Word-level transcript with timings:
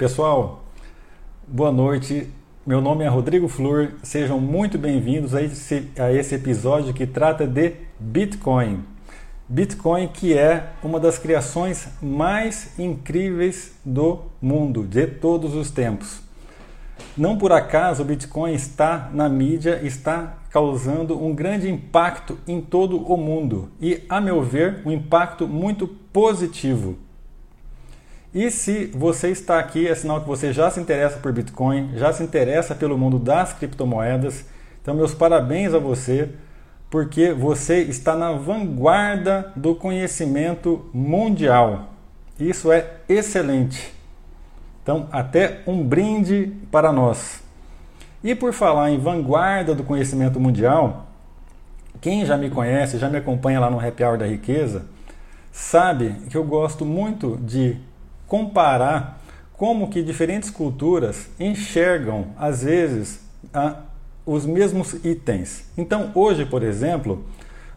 Pessoal, 0.00 0.64
boa 1.46 1.70
noite. 1.70 2.26
Meu 2.64 2.80
nome 2.80 3.04
é 3.04 3.08
Rodrigo 3.08 3.48
Flor. 3.48 3.92
Sejam 4.02 4.40
muito 4.40 4.78
bem-vindos 4.78 5.34
a 5.34 5.42
esse, 5.42 5.90
a 5.98 6.10
esse 6.10 6.34
episódio 6.34 6.94
que 6.94 7.06
trata 7.06 7.46
de 7.46 7.74
Bitcoin. 7.98 8.82
Bitcoin 9.46 10.08
que 10.08 10.32
é 10.32 10.70
uma 10.82 10.98
das 10.98 11.18
criações 11.18 11.86
mais 12.00 12.78
incríveis 12.78 13.74
do 13.84 14.20
mundo, 14.40 14.84
de 14.84 15.06
todos 15.06 15.54
os 15.54 15.70
tempos. 15.70 16.22
Não 17.14 17.36
por 17.36 17.52
acaso 17.52 18.02
o 18.02 18.06
Bitcoin 18.06 18.54
está 18.54 19.10
na 19.12 19.28
mídia, 19.28 19.82
está 19.82 20.38
causando 20.48 21.22
um 21.22 21.34
grande 21.34 21.68
impacto 21.68 22.38
em 22.48 22.62
todo 22.62 22.96
o 22.96 23.18
mundo 23.18 23.70
e, 23.78 24.02
a 24.08 24.18
meu 24.18 24.42
ver, 24.42 24.80
um 24.86 24.90
impacto 24.90 25.46
muito 25.46 25.86
positivo. 25.86 26.96
E 28.32 28.48
se 28.50 28.86
você 28.86 29.28
está 29.30 29.58
aqui, 29.58 29.88
é 29.88 29.94
sinal 29.94 30.20
que 30.20 30.28
você 30.28 30.52
já 30.52 30.70
se 30.70 30.78
interessa 30.78 31.18
por 31.18 31.32
Bitcoin, 31.32 31.90
já 31.96 32.12
se 32.12 32.22
interessa 32.22 32.76
pelo 32.76 32.96
mundo 32.96 33.18
das 33.18 33.52
criptomoedas. 33.52 34.44
Então, 34.80 34.94
meus 34.94 35.12
parabéns 35.12 35.74
a 35.74 35.78
você, 35.78 36.30
porque 36.88 37.32
você 37.32 37.82
está 37.82 38.14
na 38.14 38.32
vanguarda 38.32 39.52
do 39.56 39.74
conhecimento 39.74 40.88
mundial. 40.94 41.90
Isso 42.38 42.70
é 42.70 42.98
excelente. 43.08 43.92
Então, 44.82 45.08
até 45.10 45.60
um 45.66 45.82
brinde 45.82 46.52
para 46.70 46.92
nós. 46.92 47.42
E 48.22 48.34
por 48.34 48.52
falar 48.52 48.90
em 48.90 48.98
vanguarda 48.98 49.74
do 49.74 49.82
conhecimento 49.82 50.38
mundial, 50.38 51.06
quem 52.00 52.24
já 52.24 52.36
me 52.36 52.48
conhece, 52.48 52.96
já 52.96 53.08
me 53.08 53.18
acompanha 53.18 53.58
lá 53.58 53.68
no 53.68 53.84
Happy 53.84 54.04
Hour 54.04 54.18
da 54.18 54.26
Riqueza, 54.26 54.86
sabe 55.50 56.14
que 56.30 56.36
eu 56.36 56.44
gosto 56.44 56.84
muito 56.84 57.36
de 57.38 57.76
comparar 58.30 59.20
como 59.54 59.90
que 59.90 60.04
diferentes 60.04 60.50
culturas 60.50 61.28
enxergam, 61.38 62.28
às 62.38 62.62
vezes, 62.62 63.18
a, 63.52 63.80
os 64.24 64.46
mesmos 64.46 64.94
itens. 65.04 65.64
Então, 65.76 66.12
hoje, 66.14 66.46
por 66.46 66.62
exemplo, 66.62 67.24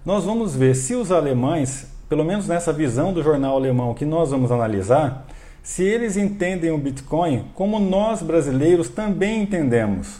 nós 0.05 0.25
vamos 0.25 0.55
ver 0.55 0.75
se 0.75 0.93
os 0.93 1.11
alemães, 1.11 1.87
pelo 2.07 2.23
menos 2.23 2.47
nessa 2.47 2.71
visão 2.71 3.11
do 3.11 3.23
jornal 3.23 3.55
alemão 3.55 3.95
que 3.95 4.05
nós 4.05 4.29
vamos 4.29 4.51
analisar, 4.51 5.25
se 5.63 5.83
eles 5.83 6.17
entendem 6.17 6.69
o 6.69 6.77
Bitcoin 6.77 7.45
como 7.55 7.79
nós 7.79 8.21
brasileiros 8.21 8.89
também 8.89 9.41
entendemos. 9.41 10.19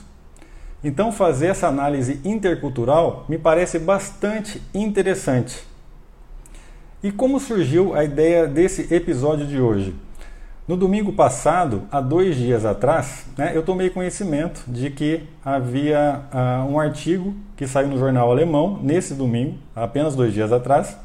Então, 0.83 1.11
fazer 1.11 1.47
essa 1.47 1.67
análise 1.67 2.19
intercultural 2.25 3.23
me 3.29 3.37
parece 3.37 3.77
bastante 3.77 4.59
interessante. 4.73 5.63
E 7.03 7.11
como 7.11 7.39
surgiu 7.39 7.93
a 7.93 8.03
ideia 8.03 8.47
desse 8.47 8.91
episódio 8.91 9.45
de 9.45 9.61
hoje? 9.61 9.93
No 10.65 10.77
domingo 10.77 11.11
passado, 11.11 11.83
há 11.91 11.99
dois 11.99 12.37
dias 12.37 12.63
atrás, 12.63 13.25
né, 13.37 13.51
eu 13.53 13.63
tomei 13.63 13.89
conhecimento 13.89 14.63
de 14.65 14.89
que 14.89 15.23
havia 15.43 16.21
uh, 16.31 16.71
um 16.71 16.79
artigo 16.79 17.35
que 17.57 17.67
saiu 17.67 17.89
no 17.89 17.99
jornal 17.99 18.31
alemão, 18.31 18.79
nesse 18.81 19.13
domingo, 19.13 19.57
apenas 19.75 20.15
dois 20.15 20.33
dias 20.33 20.53
atrás. 20.53 20.97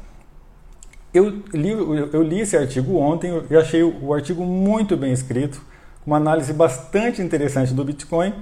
Eu 1.13 1.43
li, 1.53 1.71
eu 1.71 2.23
li 2.23 2.39
esse 2.39 2.55
artigo 2.55 2.95
ontem 2.99 3.33
e 3.49 3.55
achei 3.57 3.83
o 3.83 4.13
artigo 4.13 4.45
muito 4.45 4.95
bem 4.95 5.11
escrito, 5.11 5.61
uma 6.07 6.15
análise 6.15 6.53
bastante 6.53 7.21
interessante 7.21 7.73
do 7.73 7.83
Bitcoin. 7.83 8.33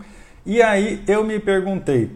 E 0.45 0.61
aí 0.61 1.03
eu 1.07 1.23
me 1.23 1.39
perguntei, 1.39 2.11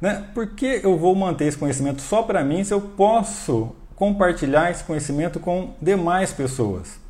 né, 0.00 0.24
por 0.32 0.46
que 0.46 0.80
eu 0.82 0.96
vou 0.96 1.14
manter 1.14 1.48
esse 1.48 1.58
conhecimento 1.58 2.00
só 2.00 2.22
para 2.22 2.42
mim 2.42 2.64
se 2.64 2.72
eu 2.72 2.80
posso 2.80 3.76
compartilhar 3.94 4.70
esse 4.70 4.84
conhecimento 4.84 5.38
com 5.38 5.74
demais 5.82 6.32
pessoas? 6.32 7.07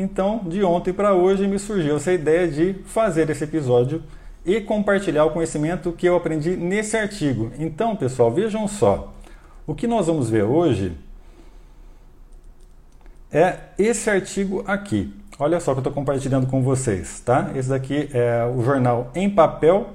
Então, 0.00 0.42
de 0.46 0.62
ontem 0.62 0.92
para 0.92 1.12
hoje, 1.12 1.48
me 1.48 1.58
surgiu 1.58 1.96
essa 1.96 2.12
ideia 2.12 2.46
de 2.46 2.72
fazer 2.84 3.28
esse 3.30 3.42
episódio 3.42 4.00
e 4.46 4.60
compartilhar 4.60 5.24
o 5.24 5.32
conhecimento 5.32 5.90
que 5.90 6.08
eu 6.08 6.14
aprendi 6.14 6.56
nesse 6.56 6.96
artigo. 6.96 7.50
Então, 7.58 7.96
pessoal, 7.96 8.30
vejam 8.30 8.68
só. 8.68 9.12
O 9.66 9.74
que 9.74 9.88
nós 9.88 10.06
vamos 10.06 10.30
ver 10.30 10.44
hoje 10.44 10.92
é 13.32 13.56
esse 13.76 14.08
artigo 14.08 14.62
aqui. 14.68 15.12
Olha 15.36 15.58
só 15.58 15.72
que 15.72 15.78
eu 15.78 15.80
estou 15.80 15.92
compartilhando 15.92 16.46
com 16.46 16.62
vocês, 16.62 17.18
tá? 17.18 17.50
Esse 17.56 17.68
daqui 17.68 18.08
é 18.12 18.46
o 18.46 18.62
jornal 18.62 19.10
em 19.16 19.28
papel 19.28 19.94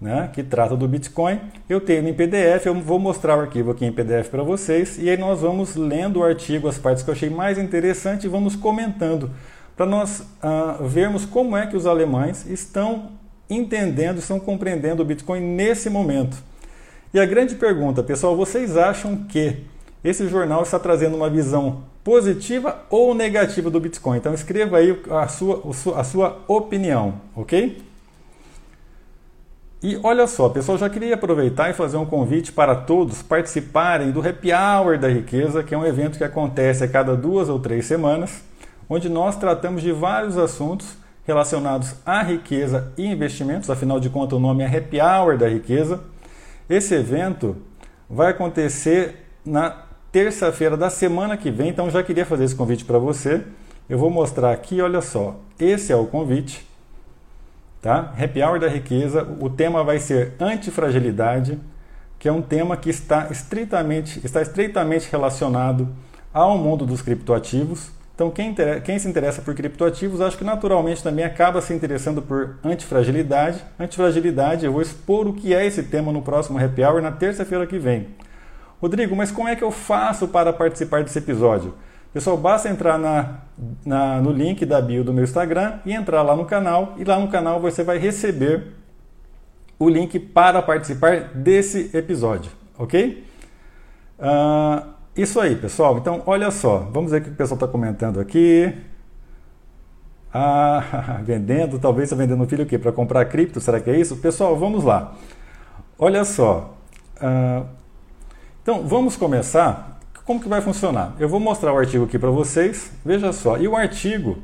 né, 0.00 0.30
que 0.32 0.42
trata 0.42 0.76
do 0.76 0.86
Bitcoin. 0.86 1.40
Eu 1.68 1.80
tenho 1.80 2.06
em 2.08 2.14
PDF, 2.14 2.66
eu 2.66 2.74
vou 2.74 2.98
mostrar 2.98 3.36
o 3.36 3.40
arquivo 3.40 3.70
aqui 3.70 3.84
em 3.84 3.92
PDF 3.92 4.28
para 4.28 4.42
vocês 4.42 4.98
e 4.98 5.10
aí 5.10 5.16
nós 5.16 5.40
vamos 5.40 5.74
lendo 5.74 6.20
o 6.20 6.24
artigo, 6.24 6.68
as 6.68 6.78
partes 6.78 7.02
que 7.02 7.10
eu 7.10 7.14
achei 7.14 7.30
mais 7.30 7.58
interessante 7.58 8.24
e 8.24 8.28
vamos 8.28 8.54
comentando 8.54 9.30
para 9.76 9.86
nós 9.86 10.20
uh, 10.20 10.84
vermos 10.84 11.24
como 11.24 11.56
é 11.56 11.66
que 11.66 11.76
os 11.76 11.86
alemães 11.86 12.46
estão 12.46 13.12
entendendo, 13.48 14.18
estão 14.18 14.38
compreendendo 14.38 15.02
o 15.02 15.04
Bitcoin 15.04 15.40
nesse 15.40 15.88
momento. 15.88 16.36
E 17.12 17.18
a 17.18 17.24
grande 17.24 17.54
pergunta, 17.54 18.02
pessoal, 18.02 18.36
vocês 18.36 18.76
acham 18.76 19.16
que 19.16 19.64
esse 20.04 20.28
jornal 20.28 20.62
está 20.62 20.78
trazendo 20.78 21.16
uma 21.16 21.30
visão 21.30 21.84
positiva 22.04 22.84
ou 22.90 23.14
negativa 23.14 23.70
do 23.70 23.80
Bitcoin? 23.80 24.18
Então 24.18 24.34
escreva 24.34 24.78
aí 24.78 25.00
a 25.10 25.26
sua, 25.28 25.62
a 25.96 26.04
sua 26.04 26.40
opinião, 26.46 27.14
ok? 27.34 27.87
E 29.80 29.96
olha 30.02 30.26
só, 30.26 30.48
pessoal, 30.48 30.76
já 30.76 30.90
queria 30.90 31.14
aproveitar 31.14 31.70
e 31.70 31.72
fazer 31.72 31.96
um 31.98 32.04
convite 32.04 32.50
para 32.50 32.74
todos 32.74 33.22
participarem 33.22 34.10
do 34.10 34.20
Happy 34.20 34.50
Hour 34.52 34.98
da 34.98 35.08
Riqueza, 35.08 35.62
que 35.62 35.72
é 35.72 35.78
um 35.78 35.86
evento 35.86 36.18
que 36.18 36.24
acontece 36.24 36.82
a 36.82 36.88
cada 36.88 37.16
duas 37.16 37.48
ou 37.48 37.60
três 37.60 37.86
semanas, 37.86 38.42
onde 38.90 39.08
nós 39.08 39.36
tratamos 39.36 39.80
de 39.80 39.92
vários 39.92 40.36
assuntos 40.36 40.96
relacionados 41.24 41.94
à 42.04 42.24
riqueza 42.24 42.92
e 42.98 43.06
investimentos, 43.06 43.70
afinal 43.70 44.00
de 44.00 44.10
contas 44.10 44.36
o 44.36 44.40
nome 44.40 44.64
é 44.64 44.66
Happy 44.66 45.00
Hour 45.00 45.38
da 45.38 45.48
Riqueza. 45.48 46.00
Esse 46.68 46.96
evento 46.96 47.56
vai 48.10 48.32
acontecer 48.32 49.26
na 49.46 49.84
terça-feira 50.10 50.76
da 50.76 50.90
semana 50.90 51.36
que 51.36 51.52
vem, 51.52 51.68
então 51.68 51.88
já 51.88 52.02
queria 52.02 52.26
fazer 52.26 52.42
esse 52.42 52.54
convite 52.56 52.84
para 52.84 52.98
você. 52.98 53.44
Eu 53.88 53.96
vou 53.96 54.10
mostrar 54.10 54.50
aqui, 54.50 54.82
olha 54.82 55.00
só, 55.00 55.36
esse 55.56 55.92
é 55.92 55.96
o 55.96 56.06
convite. 56.06 56.67
Tá? 57.80 58.12
Happy 58.18 58.42
Hour 58.42 58.58
da 58.58 58.68
Riqueza, 58.68 59.26
o 59.40 59.48
tema 59.48 59.84
vai 59.84 59.98
ser 60.00 60.34
antifragilidade, 60.40 61.58
que 62.18 62.28
é 62.28 62.32
um 62.32 62.42
tema 62.42 62.76
que 62.76 62.90
está 62.90 63.28
estritamente, 63.30 64.20
está 64.24 64.42
estreitamente 64.42 65.08
relacionado 65.10 65.88
ao 66.34 66.58
mundo 66.58 66.84
dos 66.84 67.00
criptoativos. 67.00 67.90
Então, 68.14 68.32
quem, 68.32 68.52
quem, 68.82 68.98
se 68.98 69.08
interessa 69.08 69.40
por 69.40 69.54
criptoativos, 69.54 70.20
acho 70.20 70.36
que 70.36 70.42
naturalmente 70.42 71.04
também 71.04 71.24
acaba 71.24 71.60
se 71.60 71.72
interessando 71.72 72.20
por 72.20 72.56
antifragilidade. 72.64 73.64
Antifragilidade, 73.78 74.66
eu 74.66 74.72
vou 74.72 74.82
expor 74.82 75.28
o 75.28 75.32
que 75.32 75.54
é 75.54 75.64
esse 75.64 75.84
tema 75.84 76.10
no 76.10 76.20
próximo 76.20 76.58
Happy 76.58 76.82
Hour 76.82 77.00
na 77.00 77.12
terça-feira 77.12 77.64
que 77.64 77.78
vem. 77.78 78.08
Rodrigo, 78.80 79.14
mas 79.14 79.30
como 79.30 79.48
é 79.48 79.54
que 79.54 79.62
eu 79.62 79.70
faço 79.70 80.26
para 80.26 80.52
participar 80.52 81.04
desse 81.04 81.18
episódio? 81.18 81.74
Pessoal, 82.12 82.38
basta 82.38 82.70
entrar 82.70 82.98
na, 82.98 83.40
na, 83.84 84.20
no 84.20 84.32
link 84.32 84.64
da 84.64 84.80
bio 84.80 85.04
do 85.04 85.12
meu 85.12 85.24
Instagram 85.24 85.78
e 85.84 85.92
entrar 85.92 86.22
lá 86.22 86.34
no 86.34 86.46
canal. 86.46 86.94
E 86.96 87.04
lá 87.04 87.18
no 87.18 87.28
canal 87.28 87.60
você 87.60 87.84
vai 87.84 87.98
receber 87.98 88.68
o 89.78 89.88
link 89.88 90.18
para 90.18 90.62
participar 90.62 91.20
desse 91.34 91.90
episódio, 91.94 92.50
ok? 92.78 93.24
Uh, 94.18 94.88
isso 95.14 95.38
aí, 95.38 95.54
pessoal. 95.54 95.98
Então, 95.98 96.22
olha 96.26 96.50
só. 96.50 96.78
Vamos 96.92 97.10
ver 97.10 97.20
o 97.20 97.24
que 97.24 97.30
o 97.30 97.34
pessoal 97.34 97.56
está 97.56 97.68
comentando 97.68 98.18
aqui. 98.20 98.74
Ah, 100.32 101.20
vendendo, 101.22 101.78
talvez 101.78 102.10
está 102.10 102.16
vendendo 102.16 102.46
filho 102.46 102.64
o 102.64 102.66
quê? 102.66 102.78
Para 102.78 102.90
comprar 102.90 103.24
cripto? 103.26 103.60
Será 103.60 103.80
que 103.80 103.90
é 103.90 103.98
isso? 103.98 104.16
Pessoal, 104.16 104.56
vamos 104.56 104.82
lá. 104.82 105.14
Olha 105.98 106.24
só. 106.24 106.74
Uh, 107.20 107.66
então, 108.62 108.86
vamos 108.86 109.16
começar 109.16 109.97
como 110.28 110.38
que 110.38 110.46
vai 110.46 110.60
funcionar? 110.60 111.14
Eu 111.18 111.26
vou 111.26 111.40
mostrar 111.40 111.72
o 111.72 111.78
artigo 111.78 112.04
aqui 112.04 112.18
para 112.18 112.28
vocês. 112.28 112.92
Veja 113.02 113.32
só. 113.32 113.56
E 113.56 113.66
o 113.66 113.74
artigo, 113.74 114.36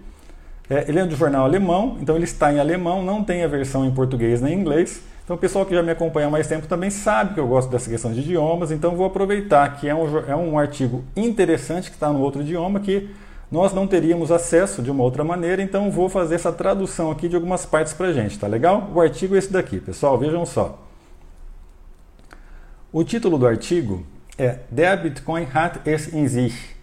é, 0.70 0.86
ele 0.88 0.98
é 0.98 1.04
do 1.04 1.14
jornal 1.14 1.44
alemão, 1.44 1.98
então 2.00 2.16
ele 2.16 2.24
está 2.24 2.50
em 2.50 2.58
alemão, 2.58 3.02
não 3.02 3.22
tem 3.22 3.44
a 3.44 3.46
versão 3.46 3.84
em 3.84 3.90
português 3.90 4.40
nem 4.40 4.54
em 4.54 4.60
inglês. 4.60 5.02
Então 5.22 5.36
o 5.36 5.38
pessoal 5.38 5.66
que 5.66 5.74
já 5.74 5.82
me 5.82 5.90
acompanha 5.90 6.28
há 6.28 6.30
mais 6.30 6.46
tempo 6.46 6.66
também 6.66 6.88
sabe 6.88 7.34
que 7.34 7.40
eu 7.40 7.46
gosto 7.46 7.70
dessa 7.70 7.90
questão 7.90 8.14
de 8.14 8.20
idiomas, 8.20 8.70
então 8.70 8.96
vou 8.96 9.04
aproveitar 9.04 9.76
que 9.76 9.86
é 9.86 9.94
um, 9.94 10.18
é 10.26 10.34
um 10.34 10.58
artigo 10.58 11.04
interessante 11.14 11.90
que 11.90 11.96
está 11.96 12.10
no 12.10 12.20
outro 12.20 12.40
idioma 12.40 12.80
que 12.80 13.10
nós 13.52 13.74
não 13.74 13.86
teríamos 13.86 14.32
acesso 14.32 14.80
de 14.80 14.90
uma 14.90 15.04
outra 15.04 15.22
maneira, 15.22 15.60
então 15.60 15.90
vou 15.90 16.08
fazer 16.08 16.36
essa 16.36 16.50
tradução 16.50 17.10
aqui 17.10 17.28
de 17.28 17.36
algumas 17.36 17.66
partes 17.66 17.92
para 17.92 18.10
gente, 18.10 18.38
tá 18.38 18.46
legal? 18.46 18.90
O 18.94 19.02
artigo 19.02 19.34
é 19.34 19.38
esse 19.38 19.52
daqui, 19.52 19.80
pessoal, 19.80 20.16
vejam 20.16 20.46
só. 20.46 20.82
O 22.90 23.04
título 23.04 23.36
do 23.36 23.46
artigo 23.46 24.06
é 24.38 24.58
Der 24.70 25.00
Bitcoin 25.02 25.46
hat 25.52 25.80
es 25.84 26.12
in 26.12 26.26
sich. 26.28 26.74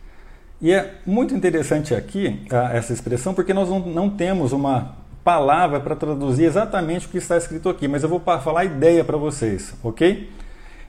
E 0.61 0.71
é 0.71 0.95
muito 1.05 1.33
interessante 1.33 1.95
aqui 1.95 2.45
uh, 2.51 2.75
essa 2.75 2.93
expressão, 2.93 3.33
porque 3.33 3.53
nós 3.53 3.69
não, 3.69 3.79
não 3.79 4.09
temos 4.09 4.51
uma 4.51 4.95
palavra 5.23 5.79
para 5.79 5.95
traduzir 5.95 6.45
exatamente 6.45 7.07
o 7.07 7.09
que 7.09 7.17
está 7.17 7.37
escrito 7.37 7.69
aqui, 7.69 7.87
mas 7.87 8.03
eu 8.03 8.09
vou 8.09 8.19
falar 8.19 8.61
a 8.61 8.65
ideia 8.65 9.03
para 9.03 9.17
vocês, 9.17 9.73
ok? 9.83 10.29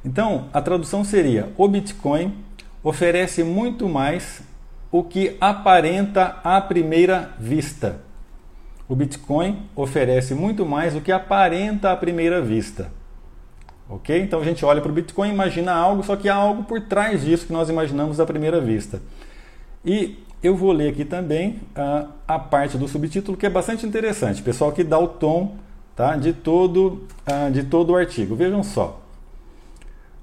Então, 0.04 0.48
a 0.52 0.60
tradução 0.60 1.04
seria: 1.04 1.48
o 1.56 1.66
Bitcoin 1.68 2.34
oferece 2.82 3.42
muito 3.42 3.88
mais 3.88 4.42
o 4.90 5.02
que 5.02 5.36
aparenta 5.40 6.36
à 6.44 6.60
primeira 6.60 7.30
vista. 7.38 8.00
o 8.88 8.94
Bitcoin 8.94 9.70
oferece 9.74 10.34
muito 10.34 10.66
mais 10.66 10.92
do 10.92 11.00
que 11.00 11.10
aparenta 11.10 11.92
à 11.92 11.96
primeira 11.96 12.42
vista. 12.42 12.90
Ok? 13.88 14.20
Então 14.20 14.40
a 14.40 14.44
gente 14.44 14.64
olha 14.64 14.80
para 14.80 14.90
o 14.90 14.94
Bitcoin 14.94 15.30
imagina 15.30 15.72
algo, 15.72 16.02
só 16.02 16.16
que 16.16 16.28
há 16.28 16.34
algo 16.34 16.64
por 16.64 16.80
trás 16.80 17.22
disso 17.22 17.46
que 17.46 17.52
nós 17.52 17.68
imaginamos 17.68 18.20
à 18.20 18.26
primeira 18.26 18.60
vista. 18.60 19.00
E 19.84 20.18
eu 20.42 20.56
vou 20.56 20.72
ler 20.72 20.90
aqui 20.90 21.04
também 21.04 21.60
uh, 21.76 22.08
a 22.26 22.38
parte 22.38 22.76
do 22.76 22.88
subtítulo 22.88 23.36
que 23.36 23.46
é 23.46 23.50
bastante 23.50 23.86
interessante, 23.86 24.42
pessoal, 24.42 24.72
que 24.72 24.82
dá 24.82 24.98
o 24.98 25.06
tom 25.06 25.56
tá, 25.94 26.16
de, 26.16 26.32
todo, 26.32 27.06
uh, 27.26 27.50
de 27.50 27.64
todo 27.64 27.90
o 27.90 27.96
artigo. 27.96 28.34
Vejam 28.34 28.62
só. 28.62 29.00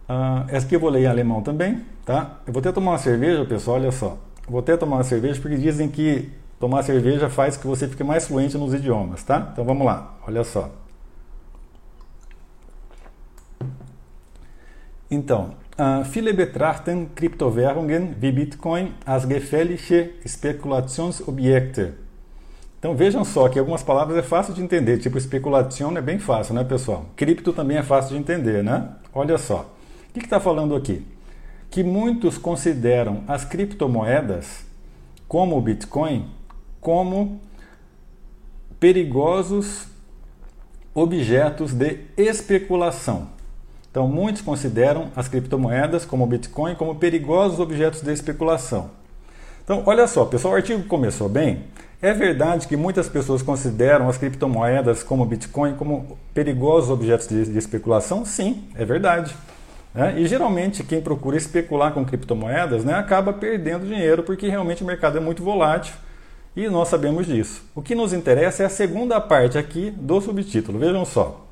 Uh, 0.10 0.46
essa 0.48 0.66
aqui 0.66 0.76
eu 0.76 0.80
vou 0.80 0.90
ler 0.90 1.04
em 1.04 1.08
alemão 1.08 1.42
também. 1.42 1.86
Tá? 2.06 2.40
Eu 2.48 2.52
vou 2.52 2.60
até 2.60 2.72
tomar 2.72 2.92
uma 2.92 2.98
cerveja, 2.98 3.46
pessoal, 3.46 3.78
olha 3.78 3.92
só. 3.92 4.18
vou 4.48 4.60
até 4.60 4.76
tomar 4.76 4.98
uma 4.98 5.04
cerveja 5.04 5.40
porque 5.40 5.56
dizem 5.56 5.88
que 5.88 6.30
tomar 6.60 6.82
cerveja 6.84 7.30
faz 7.30 7.56
que 7.56 7.68
você 7.68 7.88
fique 7.88 8.04
mais 8.04 8.28
fluente 8.28 8.58
nos 8.58 8.74
idiomas. 8.74 9.24
Tá? 9.24 9.50
Então 9.54 9.64
vamos 9.64 9.86
lá, 9.86 10.16
olha 10.28 10.44
só. 10.44 10.72
Então, 15.10 15.56
viele 16.06 16.34
betrachten 16.34 17.16
Kryptowährungen 17.16 18.16
wie 18.20 18.32
Bitcoin 18.32 18.94
als 19.06 19.28
gefährliche 19.28 20.12
Spekulationsobjekte. 20.26 21.94
Então 22.78 22.96
vejam 22.96 23.26
só 23.26 23.50
que 23.50 23.60
algumas 23.60 23.84
palavras 23.84 24.18
é 24.18 24.22
fácil 24.22 24.54
de 24.54 24.62
entender, 24.62 25.00
tipo 25.00 25.18
especulação 25.18 25.98
é 25.98 26.02
bem 26.02 26.18
fácil, 26.18 26.54
né 26.54 26.64
pessoal? 26.64 27.08
Cripto 27.16 27.52
também 27.52 27.76
é 27.76 27.84
fácil 27.84 28.16
de 28.16 28.22
entender, 28.22 28.64
né? 28.64 28.90
Olha 29.14 29.38
só, 29.38 29.70
o 30.10 30.14
que 30.14 30.24
está 30.26 30.40
falando 30.40 30.74
aqui? 30.76 31.06
Que 31.70 31.84
muitos 31.84 32.38
consideram 32.38 33.24
as 33.28 33.44
criptomoedas, 33.44 34.66
como 35.28 35.58
o 35.58 35.62
Bitcoin, 35.62 36.30
como 36.80 37.42
perigosos 38.80 39.88
objetos 40.94 41.74
de 41.74 42.00
especulação. 42.16 43.28
Então, 43.92 44.08
muitos 44.08 44.42
consideram 44.42 45.08
as 45.16 45.28
criptomoedas, 45.28 46.06
como 46.06 46.24
o 46.24 46.28
Bitcoin, 46.28 46.76
como 46.76 46.96
perigosos 46.96 47.60
objetos 47.60 48.02
de 48.02 48.12
especulação. 48.12 48.92
Então, 49.64 49.84
olha 49.86 50.08
só, 50.08 50.26
pessoal, 50.26 50.54
o 50.54 50.58
artigo 50.58 50.84
começou 50.84 51.28
bem. 51.28 51.64
É 52.02 52.14
verdade 52.14 52.68
que 52.68 52.78
muitas 52.78 53.10
pessoas 53.10 53.42
consideram 53.42 54.08
as 54.08 54.18
criptomoedas 54.18 55.04
como 55.04 55.24
o 55.24 55.26
Bitcoin 55.26 55.74
como 55.74 56.18
perigosos 56.34 56.90
objetos 56.90 57.28
de, 57.28 57.46
de 57.46 57.58
especulação? 57.58 58.24
Sim, 58.24 58.64
é 58.74 58.86
verdade. 58.86 59.36
É, 59.94 60.18
e 60.18 60.26
geralmente 60.28 60.84
quem 60.84 61.02
procura 61.02 61.36
especular 61.36 61.92
com 61.92 62.06
criptomoedas 62.06 62.86
né, 62.86 62.94
acaba 62.94 63.34
perdendo 63.34 63.86
dinheiro 63.86 64.24
porque 64.24 64.48
realmente 64.48 64.84
o 64.84 64.88
mercado 64.88 65.18
é 65.18 65.22
muito 65.22 65.44
volátil 65.44 65.94
e 66.56 66.70
nós 66.70 66.88
sabemos 66.88 67.28
disso. 67.28 67.64
O 67.76 67.82
que 67.82 67.96
nos 67.96 68.14
interessa 68.14 68.64
é 68.64 68.66
a 68.66 68.70
segunda 68.70 69.20
parte 69.20 69.58
aqui 69.58 69.92
do 69.92 70.22
subtítulo. 70.22 70.80
Vejam 70.80 71.04
só. 71.04 71.49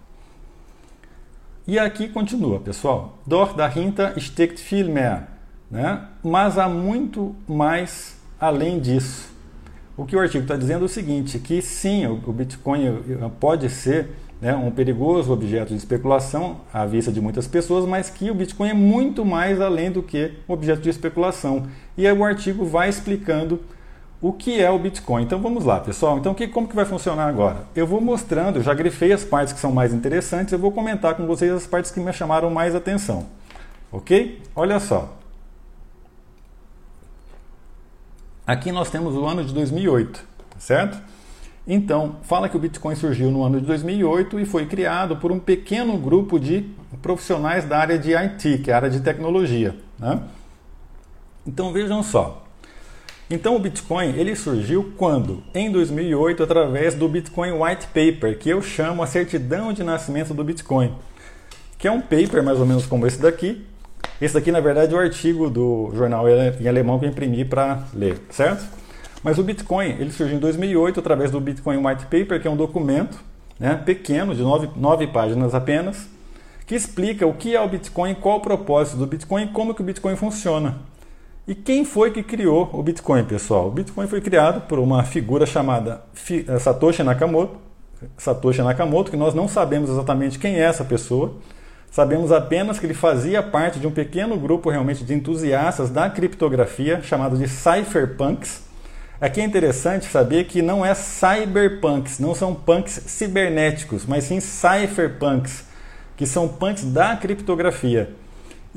E 1.67 1.77
aqui 1.77 2.07
continua, 2.07 2.61
pessoal. 2.61 3.19
Dort 3.27 3.57
dahinter 3.57 4.17
steckt 4.17 4.63
viel 4.63 4.87
mehr. 4.87 5.27
Né? 5.69 6.01
Mas 6.23 6.57
há 6.57 6.69
muito 6.69 7.35
mais 7.45 8.15
além 8.39 8.79
disso. 8.79 9.35
O 9.97 10.05
que 10.05 10.15
o 10.15 10.19
artigo 10.19 10.43
está 10.43 10.55
dizendo 10.55 10.83
é 10.83 10.85
o 10.85 10.87
seguinte, 10.87 11.37
que 11.39 11.61
sim, 11.61 12.07
o 12.07 12.31
Bitcoin 12.31 13.01
pode 13.37 13.69
ser 13.69 14.11
né, 14.41 14.55
um 14.55 14.71
perigoso 14.71 15.33
objeto 15.33 15.69
de 15.69 15.75
especulação 15.75 16.61
à 16.71 16.85
vista 16.85 17.11
de 17.11 17.19
muitas 17.19 17.47
pessoas, 17.47 17.85
mas 17.85 18.09
que 18.09 18.31
o 18.31 18.35
Bitcoin 18.35 18.69
é 18.69 18.73
muito 18.73 19.25
mais 19.25 19.59
além 19.59 19.91
do 19.91 20.01
que 20.01 20.35
objeto 20.47 20.81
de 20.81 20.89
especulação. 20.89 21.67
E 21.97 22.07
aí 22.07 22.17
o 22.17 22.23
artigo 22.23 22.63
vai 22.63 22.87
explicando 22.87 23.59
o 24.21 24.33
que 24.33 24.61
é 24.61 24.69
o 24.69 24.79
Bitcoin. 24.79 25.23
Então 25.23 25.39
vamos 25.39 25.65
lá, 25.65 25.79
pessoal. 25.79 26.17
Então 26.17 26.33
que, 26.33 26.47
como 26.47 26.67
que 26.67 26.75
vai 26.75 26.85
funcionar 26.85 27.27
agora? 27.27 27.63
Eu 27.75 27.85
vou 27.85 28.01
mostrando, 28.01 28.61
já 28.61 28.73
grifei 28.73 29.11
as 29.11 29.23
partes 29.23 29.53
que 29.53 29.59
são 29.59 29.71
mais 29.71 29.93
interessantes, 29.93 30.51
eu 30.51 30.59
vou 30.59 30.71
comentar 30.71 31.15
com 31.15 31.25
vocês 31.27 31.51
as 31.51 31.67
partes 31.67 31.91
que 31.91 31.99
me 31.99 32.11
chamaram 32.11 32.49
mais 32.49 32.75
atenção. 32.75 33.25
Ok? 33.91 34.41
Olha 34.55 34.79
só. 34.79 35.13
Aqui 38.45 38.71
nós 38.71 38.89
temos 38.89 39.13
o 39.15 39.25
ano 39.25 39.43
de 39.43 39.53
2008, 39.53 40.23
certo? 40.57 40.97
Então, 41.67 42.15
fala 42.21 42.47
que 42.47 42.55
o 42.55 42.59
Bitcoin 42.59 42.95
surgiu 42.95 43.29
no 43.29 43.43
ano 43.43 43.59
de 43.59 43.67
2008 43.67 44.39
e 44.39 44.45
foi 44.45 44.65
criado 44.65 45.17
por 45.17 45.33
um 45.33 45.39
pequeno 45.39 45.97
grupo 45.97 46.39
de 46.39 46.65
profissionais 47.01 47.65
da 47.65 47.77
área 47.77 47.99
de 47.99 48.15
IT, 48.15 48.59
que 48.59 48.71
é 48.71 48.73
a 48.73 48.77
área 48.77 48.89
de 48.89 49.01
tecnologia. 49.01 49.75
Né? 49.99 50.21
Então 51.45 51.73
vejam 51.73 52.01
só, 52.01 52.46
então 53.29 53.55
o 53.55 53.59
Bitcoin 53.59 54.15
ele 54.17 54.35
surgiu 54.35 54.93
quando? 54.97 55.43
Em 55.53 55.69
2008 55.69 56.43
através 56.43 56.95
do 56.95 57.09
Bitcoin 57.09 57.51
White 57.51 57.87
Paper, 57.87 58.37
que 58.37 58.49
eu 58.49 58.61
chamo 58.61 59.03
a 59.03 59.07
certidão 59.07 59.73
de 59.73 59.83
nascimento 59.83 60.33
do 60.33 60.43
Bitcoin, 60.43 60.93
que 61.77 61.87
é 61.87 61.91
um 61.91 61.99
paper 61.99 62.41
mais 62.41 62.59
ou 62.59 62.65
menos 62.65 62.85
como 62.85 63.05
esse 63.05 63.21
daqui. 63.21 63.65
Esse 64.21 64.33
daqui 64.33 64.51
na 64.51 64.61
verdade 64.61 64.93
é 64.93 64.97
o 64.97 64.99
artigo 64.99 65.49
do 65.49 65.91
jornal 65.93 66.25
em 66.29 66.67
alemão 66.67 66.97
que 66.97 67.05
eu 67.05 67.09
imprimi 67.09 67.43
para 67.43 67.83
ler, 67.93 68.17
certo? 68.29 68.65
Mas 69.21 69.37
o 69.37 69.43
Bitcoin 69.43 69.89
ele 69.99 70.11
surgiu 70.11 70.37
em 70.37 70.39
2008 70.39 70.99
através 70.99 71.29
do 71.29 71.41
Bitcoin 71.41 71.85
White 71.85 72.05
Paper, 72.05 72.41
que 72.41 72.47
é 72.47 72.51
um 72.51 72.55
documento 72.55 73.19
né, 73.59 73.75
pequeno 73.75 74.33
de 74.33 74.41
nove, 74.41 74.69
nove 74.75 75.07
páginas 75.07 75.53
apenas, 75.53 76.07
que 76.65 76.75
explica 76.75 77.27
o 77.27 77.33
que 77.33 77.55
é 77.55 77.61
o 77.61 77.67
Bitcoin, 77.67 78.15
qual 78.15 78.37
o 78.37 78.41
propósito 78.41 78.97
do 78.97 79.05
Bitcoin 79.05 79.47
como 79.47 79.73
que 79.73 79.81
o 79.81 79.83
Bitcoin 79.83 80.15
funciona. 80.15 80.77
E 81.47 81.55
quem 81.55 81.85
foi 81.85 82.11
que 82.11 82.21
criou 82.21 82.69
o 82.73 82.83
Bitcoin, 82.83 83.23
pessoal? 83.23 83.69
O 83.69 83.71
Bitcoin 83.71 84.05
foi 84.05 84.19
criado 84.19 84.67
por 84.67 84.79
uma 84.79 85.05
figura 85.05 85.45
chamada 85.45 86.01
eh, 86.29 86.59
Satoshi 86.59 87.03
Nakamoto. 87.03 87.55
Satoshi 88.17 88.61
Nakamoto, 88.61 89.09
que 89.09 89.15
nós 89.15 89.33
não 89.33 89.47
sabemos 89.47 89.89
exatamente 89.89 90.37
quem 90.37 90.55
é 90.55 90.63
essa 90.63 90.83
pessoa. 90.83 91.35
Sabemos 91.89 92.33
apenas 92.33 92.77
que 92.77 92.85
ele 92.85 92.93
fazia 92.93 93.41
parte 93.41 93.79
de 93.79 93.87
um 93.87 93.91
pequeno 93.91 94.35
grupo 94.37 94.69
realmente 94.69 95.05
de 95.05 95.13
entusiastas 95.13 95.89
da 95.89 96.09
criptografia, 96.09 97.01
chamado 97.01 97.37
de 97.37 97.47
cypherpunks. 97.47 98.63
Aqui 99.21 99.39
é 99.39 99.45
interessante 99.45 100.05
saber 100.05 100.47
que 100.47 100.61
não 100.61 100.85
é 100.85 100.93
cyberpunks, 100.93 102.19
não 102.19 102.35
são 102.35 102.53
punks 102.53 103.03
cibernéticos, 103.05 104.05
mas 104.05 104.25
sim 104.25 104.41
cypherpunks, 104.41 105.63
que 106.17 106.25
são 106.25 106.45
punks 106.45 106.83
da 106.83 107.15
criptografia. 107.15 108.09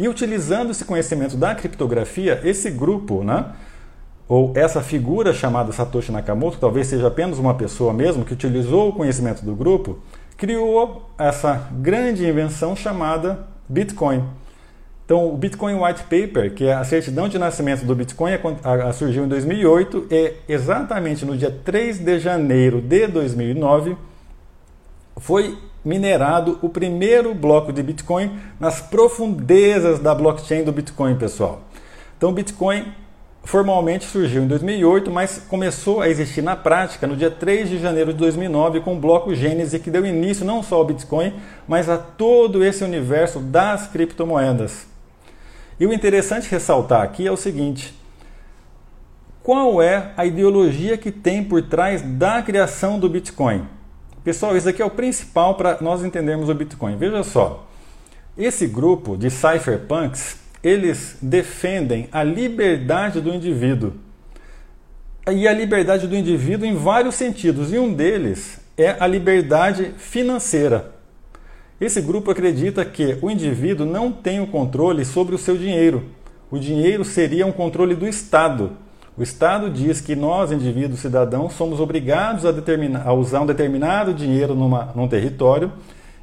E 0.01 0.09
utilizando 0.09 0.71
esse 0.71 0.83
conhecimento 0.83 1.37
da 1.37 1.55
criptografia, 1.55 2.41
esse 2.43 2.71
grupo, 2.71 3.23
né, 3.23 3.53
ou 4.27 4.51
essa 4.57 4.81
figura 4.81 5.35
chamada 5.35 5.73
Satoshi 5.73 6.11
Nakamoto, 6.11 6.57
talvez 6.59 6.87
seja 6.87 7.09
apenas 7.09 7.39
uma 7.39 7.53
pessoa 7.53 7.93
mesmo 7.93 8.25
que 8.25 8.33
utilizou 8.33 8.89
o 8.89 8.93
conhecimento 8.95 9.45
do 9.45 9.55
grupo, 9.55 9.99
criou 10.39 11.11
essa 11.19 11.69
grande 11.73 12.27
invenção 12.27 12.75
chamada 12.75 13.47
Bitcoin. 13.69 14.25
Então, 15.05 15.35
o 15.35 15.37
Bitcoin 15.37 15.75
White 15.75 16.05
Paper, 16.05 16.55
que 16.55 16.65
é 16.65 16.73
a 16.73 16.83
certidão 16.83 17.29
de 17.29 17.39
nascimento 17.39 17.85
do 17.85 17.95
Bitcoin, 17.95 18.33
surgiu 18.95 19.27
em 19.27 19.29
2008 19.29 20.07
e 20.11 20.33
exatamente 20.49 21.27
no 21.27 21.37
dia 21.37 21.55
3 21.63 21.99
de 21.99 22.19
janeiro 22.19 22.81
de 22.81 23.07
2009 23.07 23.99
foi 25.19 25.59
minerado 25.85 26.59
o 26.63 26.69
primeiro 26.69 27.35
bloco 27.35 27.73
de 27.73 27.83
Bitcoin 27.83 28.39
nas 28.59 28.81
profundezas 28.81 29.99
da 29.99 30.15
blockchain 30.15 30.65
do 30.65 30.73
Bitcoin, 30.73 31.17
pessoal. 31.17 31.63
Então, 32.17 32.33
Bitcoin 32.33 32.93
formalmente 33.43 34.05
surgiu 34.05 34.43
em 34.43 34.47
2008, 34.47 35.11
mas 35.11 35.43
começou 35.49 36.01
a 36.01 36.09
existir 36.09 36.43
na 36.43 36.55
prática 36.55 37.07
no 37.07 37.17
dia 37.17 37.31
3 37.31 37.69
de 37.69 37.79
janeiro 37.79 38.13
de 38.13 38.19
2009 38.19 38.81
com 38.81 38.95
o 38.95 39.01
bloco 39.01 39.35
Gênese, 39.35 39.79
que 39.79 39.91
deu 39.91 40.05
início 40.05 40.45
não 40.45 40.63
só 40.63 40.77
ao 40.77 40.85
Bitcoin, 40.85 41.35
mas 41.67 41.89
a 41.89 41.97
todo 41.97 42.63
esse 42.63 42.85
universo 42.85 43.41
das 43.41 43.87
criptomoedas. 43.87 44.87
E 45.79 45.87
o 45.87 45.93
interessante 45.93 46.51
ressaltar 46.51 47.03
aqui 47.03 47.27
é 47.27 47.33
o 47.33 47.37
seguinte: 47.37 47.95
qual 49.43 49.81
é 49.81 50.13
a 50.17 50.27
ideologia 50.27 50.99
que 50.99 51.11
tem 51.11 51.43
por 51.43 51.63
trás 51.63 52.03
da 52.03 52.43
criação 52.43 52.99
do 52.99 53.09
Bitcoin? 53.09 53.67
Pessoal, 54.23 54.55
isso 54.55 54.69
aqui 54.69 54.83
é 54.83 54.85
o 54.85 54.91
principal 54.91 55.55
para 55.55 55.79
nós 55.81 56.05
entendermos 56.05 56.51
o 56.51 56.55
Bitcoin. 56.55 56.97
Veja 56.97 57.23
só, 57.23 57.67
esse 58.37 58.67
grupo 58.67 59.17
de 59.17 59.31
cypherpunks, 59.31 60.37
eles 60.63 61.17
defendem 61.23 62.07
a 62.13 62.23
liberdade 62.23 63.21
do 63.21 63.33
indivíduo. 63.33 63.95
E 65.31 65.49
a 65.49 65.53
liberdade 65.53 66.07
do 66.07 66.15
indivíduo 66.15 66.67
em 66.67 66.75
vários 66.75 67.15
sentidos, 67.15 67.73
e 67.73 67.79
um 67.79 67.95
deles 67.95 68.61
é 68.77 68.95
a 69.01 69.07
liberdade 69.07 69.95
financeira. 69.97 70.93
Esse 71.81 72.03
grupo 72.03 72.31
acredita 72.31 72.85
que 72.85 73.17
o 73.23 73.31
indivíduo 73.31 73.87
não 73.87 74.13
tem 74.13 74.39
o 74.39 74.47
controle 74.47 75.03
sobre 75.03 75.35
o 75.35 75.39
seu 75.39 75.57
dinheiro. 75.57 76.05
O 76.51 76.59
dinheiro 76.59 77.07
seria 77.07 77.47
um 77.47 77.53
controle 77.53 77.95
do 77.95 78.07
Estado. 78.07 78.77
O 79.21 79.23
Estado 79.23 79.69
diz 79.69 80.01
que 80.01 80.17
nós, 80.17 80.51
indivíduos 80.51 81.01
cidadãos, 81.01 81.53
somos 81.53 81.79
obrigados 81.79 82.47
a, 82.47 82.55
a 83.05 83.13
usar 83.13 83.43
um 83.43 83.47
determinado 83.47 84.15
dinheiro 84.15 84.55
numa, 84.55 84.93
num 84.95 85.07
território 85.07 85.71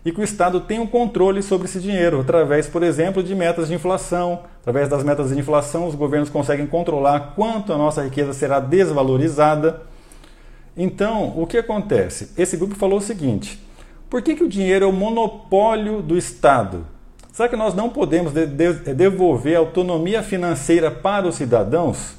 e 0.03 0.11
que 0.11 0.19
o 0.19 0.23
Estado 0.23 0.61
tem 0.61 0.79
um 0.79 0.87
controle 0.87 1.43
sobre 1.43 1.67
esse 1.67 1.79
dinheiro, 1.79 2.21
através, 2.21 2.65
por 2.65 2.81
exemplo, 2.81 3.21
de 3.21 3.35
metas 3.35 3.67
de 3.67 3.75
inflação. 3.75 4.39
Através 4.61 4.89
das 4.89 5.03
metas 5.03 5.29
de 5.29 5.37
inflação, 5.37 5.87
os 5.87 5.93
governos 5.93 6.27
conseguem 6.27 6.65
controlar 6.65 7.33
quanto 7.35 7.71
a 7.71 7.77
nossa 7.77 8.01
riqueza 8.01 8.33
será 8.33 8.59
desvalorizada. 8.59 9.83
Então, 10.75 11.39
o 11.39 11.45
que 11.45 11.59
acontece? 11.59 12.31
Esse 12.35 12.57
grupo 12.57 12.73
falou 12.73 12.97
o 12.97 13.01
seguinte: 13.01 13.63
por 14.09 14.23
que, 14.23 14.33
que 14.33 14.43
o 14.43 14.49
dinheiro 14.49 14.85
é 14.85 14.87
o 14.87 14.91
monopólio 14.91 16.01
do 16.01 16.17
Estado? 16.17 16.83
Será 17.31 17.47
que 17.47 17.55
nós 17.55 17.75
não 17.75 17.89
podemos 17.89 18.33
de 18.33 18.47
de 18.47 18.93
devolver 18.95 19.55
autonomia 19.55 20.23
financeira 20.23 20.89
para 20.89 21.27
os 21.27 21.35
cidadãos? 21.35 22.17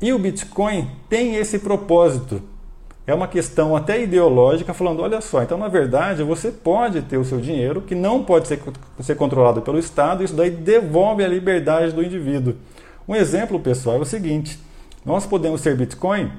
E 0.00 0.12
o 0.12 0.18
Bitcoin 0.18 0.88
tem 1.08 1.36
esse 1.36 1.58
propósito. 1.58 2.42
É 3.06 3.14
uma 3.14 3.28
questão 3.28 3.74
até 3.76 4.02
ideológica, 4.02 4.72
falando: 4.72 5.02
olha 5.02 5.20
só, 5.20 5.42
então 5.42 5.58
na 5.58 5.68
verdade 5.68 6.22
você 6.22 6.50
pode 6.50 7.02
ter 7.02 7.18
o 7.18 7.24
seu 7.24 7.40
dinheiro 7.40 7.82
que 7.82 7.94
não 7.94 8.22
pode 8.22 8.48
ser, 8.48 8.60
ser 9.00 9.16
controlado 9.16 9.62
pelo 9.62 9.78
Estado, 9.78 10.22
isso 10.22 10.34
daí 10.34 10.50
devolve 10.50 11.24
a 11.24 11.28
liberdade 11.28 11.92
do 11.92 12.02
indivíduo. 12.02 12.54
Um 13.08 13.14
exemplo, 13.14 13.58
pessoal, 13.58 13.96
é 13.96 14.00
o 14.00 14.04
seguinte: 14.04 14.58
nós 15.04 15.26
podemos 15.26 15.60
ter 15.60 15.76
Bitcoin 15.76 16.30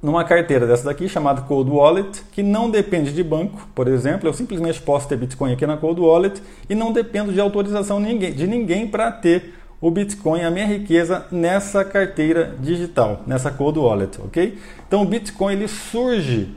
numa 0.00 0.24
carteira 0.24 0.66
dessa 0.66 0.84
daqui 0.84 1.08
chamada 1.08 1.42
Cold 1.42 1.70
Wallet, 1.70 2.22
que 2.32 2.42
não 2.42 2.70
depende 2.70 3.12
de 3.12 3.22
banco, 3.22 3.68
por 3.74 3.88
exemplo, 3.88 4.28
eu 4.28 4.32
simplesmente 4.32 4.80
posso 4.80 5.08
ter 5.08 5.16
Bitcoin 5.16 5.52
aqui 5.52 5.66
na 5.66 5.76
Cold 5.76 6.00
Wallet 6.00 6.40
e 6.70 6.74
não 6.74 6.92
dependo 6.92 7.32
de 7.32 7.40
autorização 7.40 8.00
de 8.00 8.46
ninguém 8.46 8.86
para 8.86 9.10
ter 9.10 9.57
o 9.80 9.90
Bitcoin, 9.90 10.42
a 10.42 10.50
minha 10.50 10.66
riqueza 10.66 11.26
nessa 11.30 11.84
carteira 11.84 12.54
digital, 12.60 13.22
nessa 13.26 13.50
Cold 13.50 13.78
Wallet, 13.78 14.20
ok? 14.20 14.58
Então 14.86 15.02
o 15.02 15.04
Bitcoin 15.04 15.52
ele 15.52 15.68
surge 15.68 16.48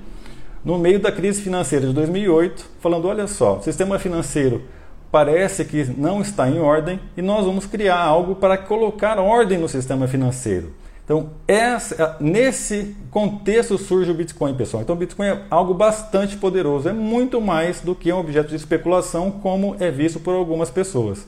no 0.65 0.77
meio 0.77 0.99
da 0.99 1.11
crise 1.11 1.41
financeira 1.41 1.87
de 1.87 1.93
2008, 1.93 2.65
falando, 2.79 3.07
olha 3.07 3.27
só, 3.27 3.57
o 3.57 3.63
sistema 3.63 3.99
financeiro 3.99 4.63
parece 5.11 5.65
que 5.65 5.83
não 5.97 6.21
está 6.21 6.49
em 6.49 6.59
ordem 6.59 6.99
e 7.17 7.21
nós 7.21 7.45
vamos 7.45 7.65
criar 7.65 7.99
algo 7.99 8.35
para 8.35 8.57
colocar 8.57 9.19
ordem 9.19 9.57
no 9.57 9.67
sistema 9.67 10.07
financeiro. 10.07 10.73
Então, 11.03 11.31
essa, 11.47 12.15
nesse 12.21 12.95
contexto 13.09 13.77
surge 13.77 14.11
o 14.11 14.13
Bitcoin, 14.13 14.53
pessoal. 14.53 14.81
Então, 14.81 14.95
o 14.95 14.99
Bitcoin 14.99 15.27
é 15.27 15.41
algo 15.49 15.73
bastante 15.73 16.37
poderoso, 16.37 16.87
é 16.87 16.93
muito 16.93 17.41
mais 17.41 17.81
do 17.81 17.93
que 17.93 18.13
um 18.13 18.19
objeto 18.19 18.49
de 18.49 18.55
especulação, 18.55 19.29
como 19.29 19.75
é 19.79 19.91
visto 19.91 20.19
por 20.19 20.33
algumas 20.33 20.69
pessoas. 20.69 21.27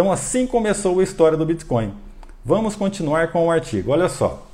Então, 0.00 0.10
assim 0.10 0.46
começou 0.46 0.98
a 0.98 1.02
história 1.02 1.36
do 1.36 1.44
Bitcoin. 1.44 1.92
Vamos 2.42 2.74
continuar 2.74 3.30
com 3.30 3.46
o 3.46 3.50
artigo. 3.50 3.92
Olha 3.92 4.08
só. 4.08 4.46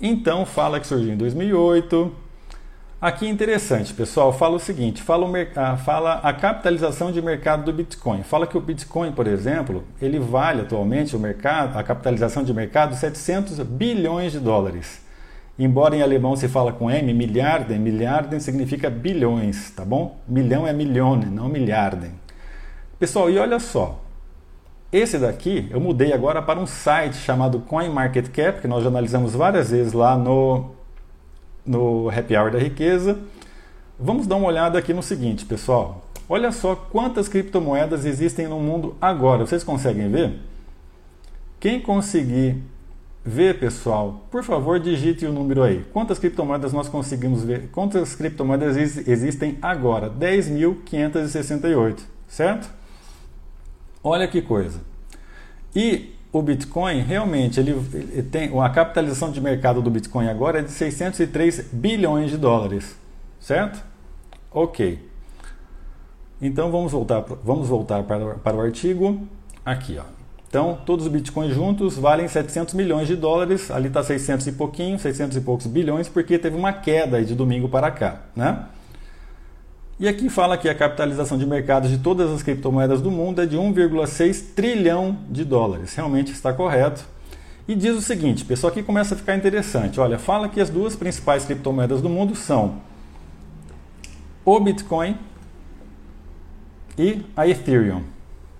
Então, 0.00 0.44
fala 0.44 0.80
que 0.80 0.86
surgiu 0.88 1.12
em 1.12 1.16
2008, 1.16 2.12
Aqui 3.00 3.26
é 3.26 3.28
interessante, 3.28 3.92
pessoal, 3.92 4.32
fala 4.32 4.56
o 4.56 4.58
seguinte, 4.58 5.02
fala, 5.02 5.26
o, 5.26 5.32
ah, 5.56 5.76
fala, 5.76 6.14
a 6.14 6.32
capitalização 6.32 7.12
de 7.12 7.20
mercado 7.20 7.64
do 7.64 7.72
Bitcoin. 7.72 8.22
Fala 8.22 8.46
que 8.46 8.56
o 8.56 8.60
Bitcoin, 8.60 9.12
por 9.12 9.26
exemplo, 9.26 9.84
ele 10.00 10.18
vale 10.18 10.62
atualmente 10.62 11.14
o 11.14 11.18
mercado, 11.18 11.78
a 11.78 11.82
capitalização 11.82 12.42
de 12.42 12.52
mercado 12.52 12.96
700 12.96 13.60
bilhões 13.60 14.32
de 14.32 14.40
dólares. 14.40 15.02
Embora 15.56 15.94
em 15.94 16.02
alemão 16.02 16.34
se 16.34 16.48
fala 16.48 16.72
com 16.72 16.90
M, 16.90 17.12
milharden, 17.12 17.78
milharden 17.78 18.40
significa 18.40 18.90
bilhões, 18.90 19.70
tá 19.70 19.84
bom? 19.84 20.18
Milhão 20.26 20.66
é 20.66 20.72
milhone, 20.72 21.26
não 21.26 21.48
milharden. 21.48 22.23
Pessoal, 22.98 23.28
e 23.30 23.38
olha 23.38 23.58
só, 23.58 24.00
esse 24.92 25.18
daqui 25.18 25.66
eu 25.70 25.80
mudei 25.80 26.12
agora 26.12 26.40
para 26.40 26.60
um 26.60 26.66
site 26.66 27.16
chamado 27.16 27.60
CoinMarketCap, 27.60 28.60
que 28.60 28.68
nós 28.68 28.82
já 28.84 28.88
analisamos 28.88 29.34
várias 29.34 29.70
vezes 29.70 29.92
lá 29.92 30.16
no 30.16 30.70
no 31.66 32.10
Happy 32.10 32.36
Hour 32.36 32.50
da 32.50 32.58
Riqueza. 32.58 33.18
Vamos 33.98 34.26
dar 34.26 34.36
uma 34.36 34.48
olhada 34.48 34.78
aqui 34.78 34.92
no 34.92 35.02
seguinte, 35.02 35.44
pessoal. 35.44 36.04
Olha 36.28 36.52
só 36.52 36.74
quantas 36.74 37.28
criptomoedas 37.28 38.04
existem 38.04 38.46
no 38.46 38.60
mundo 38.60 38.96
agora. 39.00 39.46
Vocês 39.46 39.64
conseguem 39.64 40.08
ver? 40.10 40.38
Quem 41.58 41.80
conseguir 41.80 42.62
ver, 43.24 43.58
pessoal, 43.58 44.26
por 44.30 44.42
favor, 44.42 44.78
digite 44.78 45.24
o 45.26 45.32
número 45.32 45.62
aí. 45.62 45.84
Quantas 45.92 46.18
criptomoedas 46.18 46.72
nós 46.72 46.88
conseguimos 46.88 47.42
ver? 47.42 47.68
Quantas 47.72 48.14
criptomoedas 48.14 48.76
existem 48.76 49.58
agora? 49.62 50.10
10.568, 50.10 52.00
certo? 52.28 52.83
Olha 54.04 54.28
que 54.28 54.42
coisa. 54.42 54.82
E 55.74 56.14
o 56.30 56.42
Bitcoin 56.42 57.00
realmente 57.00 57.58
ele, 57.58 57.70
ele, 57.94 58.22
tem 58.22 58.50
a 58.60 58.68
capitalização 58.68 59.32
de 59.32 59.40
mercado 59.40 59.80
do 59.80 59.90
Bitcoin 59.90 60.28
agora 60.28 60.58
é 60.58 60.62
de 60.62 60.70
603 60.70 61.68
bilhões 61.72 62.30
de 62.30 62.36
dólares, 62.36 62.96
certo? 63.40 63.82
Ok. 64.52 65.08
Então 66.42 66.70
vamos 66.70 66.92
voltar, 66.92 67.24
vamos 67.42 67.68
voltar 67.68 68.02
para, 68.02 68.34
para 68.34 68.56
o 68.56 68.60
artigo 68.60 69.26
aqui, 69.64 69.96
ó. 69.98 70.04
Então 70.46 70.78
todos 70.84 71.06
os 71.06 71.10
bitcoins 71.10 71.54
juntos 71.54 71.96
valem 71.96 72.28
700 72.28 72.74
milhões 72.74 73.08
de 73.08 73.16
dólares. 73.16 73.70
Ali 73.70 73.88
está 73.88 74.04
600 74.04 74.46
e 74.46 74.52
pouquinho, 74.52 74.98
600 74.98 75.36
e 75.36 75.40
poucos 75.40 75.66
bilhões, 75.66 76.08
porque 76.08 76.38
teve 76.38 76.56
uma 76.56 76.72
queda 76.72 77.24
de 77.24 77.34
domingo 77.34 77.68
para 77.68 77.90
cá, 77.90 78.20
né? 78.36 78.66
E 79.98 80.08
aqui 80.08 80.28
fala 80.28 80.58
que 80.58 80.68
a 80.68 80.74
capitalização 80.74 81.38
de 81.38 81.46
mercado 81.46 81.88
de 81.88 81.98
todas 81.98 82.30
as 82.30 82.42
criptomoedas 82.42 83.00
do 83.00 83.10
mundo 83.12 83.40
é 83.40 83.46
de 83.46 83.56
1,6 83.56 84.54
trilhão 84.54 85.16
de 85.30 85.44
dólares. 85.44 85.94
Realmente 85.94 86.32
está 86.32 86.52
correto. 86.52 87.04
E 87.66 87.74
diz 87.74 87.96
o 87.96 88.02
seguinte, 88.02 88.44
pessoal, 88.44 88.72
aqui 88.72 88.82
começa 88.82 89.14
a 89.14 89.18
ficar 89.18 89.36
interessante. 89.36 90.00
Olha, 90.00 90.18
fala 90.18 90.48
que 90.48 90.60
as 90.60 90.68
duas 90.68 90.96
principais 90.96 91.44
criptomoedas 91.44 92.02
do 92.02 92.08
mundo 92.08 92.34
são 92.34 92.80
o 94.44 94.60
Bitcoin 94.60 95.16
e 96.98 97.22
a 97.36 97.46
Ethereum, 97.48 98.02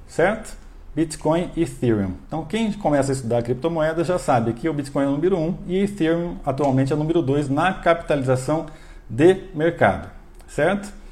certo? 0.07 0.57
Bitcoin 0.95 1.50
e 1.57 1.62
Ethereum. 1.62 2.12
Então, 2.26 2.45
quem 2.45 2.73
começa 2.73 3.11
a 3.11 3.14
estudar 3.14 3.43
criptomoedas 3.43 4.07
já 4.07 4.19
sabe 4.19 4.53
que 4.53 4.69
o 4.69 4.73
Bitcoin 4.73 5.05
é 5.05 5.09
o 5.09 5.11
número 5.11 5.37
1 5.37 5.41
um, 5.41 5.59
e 5.67 5.79
Ethereum 5.81 6.37
atualmente 6.47 6.93
é 6.93 6.97
o 6.97 6.99
número 6.99 7.21
2 7.21 7.50
na 7.50 7.75
capitalização 7.75 8.67
de 9.11 9.37
mercado, 9.55 10.09
certo? 10.47 11.04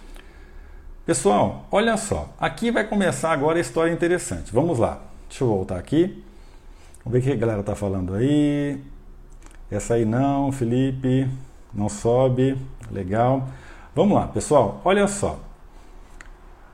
Pessoal, 1.13 1.67
olha 1.71 1.95
só, 1.99 2.31
aqui 2.41 2.71
vai 2.71 2.85
começar 2.85 3.33
agora 3.33 3.59
a 3.59 3.61
história 3.61 3.93
interessante. 3.93 4.51
Vamos 4.51 4.79
lá, 4.79 4.99
deixa 5.29 5.45
eu 5.45 5.49
voltar 5.49 5.77
aqui. 5.77 6.25
Vamos 7.05 7.13
ver 7.13 7.19
o 7.19 7.23
que 7.23 7.37
a 7.37 7.39
galera 7.39 7.61
está 7.61 7.75
falando 7.75 8.15
aí. 8.15 8.81
Essa 9.71 9.93
aí 9.93 10.07
não, 10.07 10.51
Felipe, 10.51 11.29
não 11.75 11.91
sobe, 11.91 12.57
legal. 12.91 13.47
Vamos 13.95 14.17
lá, 14.17 14.27
pessoal, 14.27 14.81
olha 14.87 15.07
só. 15.07 15.39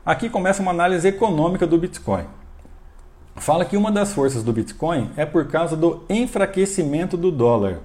Aqui 0.06 0.30
começa 0.30 0.62
uma 0.62 0.70
análise 0.70 1.08
econômica 1.08 1.66
do 1.66 1.76
Bitcoin. 1.76 2.26
Fala 3.34 3.64
que 3.64 3.76
uma 3.76 3.90
das 3.90 4.12
forças 4.12 4.44
do 4.44 4.52
Bitcoin 4.52 5.10
é 5.16 5.26
por 5.26 5.48
causa 5.48 5.76
do 5.76 6.04
enfraquecimento 6.08 7.16
do 7.16 7.32
dólar. 7.32 7.80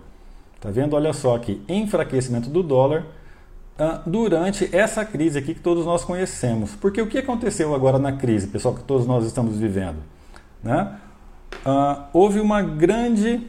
Tá 0.62 0.70
vendo? 0.70 0.96
Olha 0.96 1.14
só 1.14 1.36
aqui, 1.36 1.64
enfraquecimento 1.68 2.48
do 2.48 2.62
dólar 2.62 3.06
durante 4.06 4.70
essa 4.76 5.04
crise 5.04 5.40
aqui 5.40 5.54
que 5.54 5.60
todos 5.60 5.86
nós 5.86 6.04
conhecemos. 6.04 6.76
Porque 6.76 7.02
o 7.02 7.08
que 7.08 7.18
aconteceu 7.18 7.74
agora 7.74 7.98
na 7.98 8.12
crise, 8.12 8.48
pessoal, 8.48 8.76
que 8.76 8.84
todos 8.84 9.08
nós 9.08 9.26
estamos 9.26 9.58
vivendo? 9.58 9.98
Né? 10.64 10.96
Uh, 11.66 12.04
houve 12.14 12.40
uma 12.40 12.62
grande. 12.62 13.42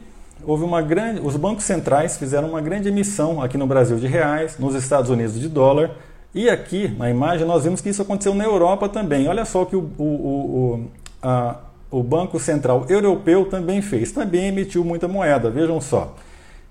Houve 0.43 0.65
uma 0.65 0.83
grande. 0.83 1.21
Os 1.21 1.37
bancos 1.37 1.65
centrais 1.65 2.17
fizeram 2.17 2.51
uma 2.51 2.61
grande 2.61 2.89
emissão 2.89 3.43
aqui 3.43 3.57
no 3.57 3.67
Brasil 3.67 3.99
de 3.99 4.07
reais, 4.07 4.59
nos 4.59 4.75
Estados 4.75 5.11
Unidos 5.11 5.39
de 5.39 5.49
dólar. 5.49 5.91
E 6.35 6.51
aqui 6.51 6.89
na 6.89 7.09
imagem 7.09 7.47
nós 7.47 7.65
vimos 7.65 7.81
que 7.81 7.89
isso 7.89 8.03
aconteceu 8.03 8.35
na 8.35 8.45
Europa 8.45 8.89
também. 8.89 9.29
Olha 9.29 9.45
só 9.45 9.65
que 9.65 9.77
o, 9.77 9.91
o, 9.99 10.05
o, 10.05 10.91
a, 11.23 11.57
o 11.91 12.03
Banco 12.03 12.41
Central 12.41 12.87
Europeu 12.89 13.47
também 13.47 13.81
fez. 13.81 14.11
Também 14.11 14.49
emitiu 14.49 14.85
muita 14.85 15.07
moeda. 15.07 15.51
Vejam 15.51 15.81
só. 15.81 16.15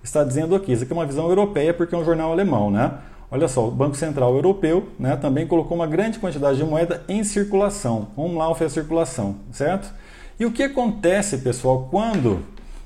Está 0.04 0.24
dizendo 0.24 0.54
aqui, 0.54 0.74
isso 0.74 0.84
aqui 0.84 0.92
é 0.92 0.96
uma 0.96 1.06
visão 1.06 1.30
europeia 1.30 1.74
porque 1.74 1.96
é 1.96 1.98
um 1.98 2.04
jornal 2.04 2.34
alemão, 2.34 2.70
né? 2.70 2.92
Olha 3.34 3.48
só, 3.48 3.68
o 3.68 3.72
Banco 3.72 3.98
Central 3.98 4.36
Europeu 4.36 4.90
né, 5.00 5.16
também 5.16 5.48
colocou 5.48 5.76
uma 5.76 5.88
grande 5.88 6.20
quantidade 6.20 6.56
de 6.56 6.64
moeda 6.64 7.04
em 7.10 7.24
circulação. 7.24 8.10
Vamos 8.16 8.38
lá, 8.38 8.48
a 8.52 8.70
circulação, 8.70 9.38
certo? 9.52 9.92
E 10.40 10.46
o 10.46 10.52
que 10.52 10.62
acontece, 10.62 11.40
pessoal, 11.40 11.88
quando. 11.90 12.44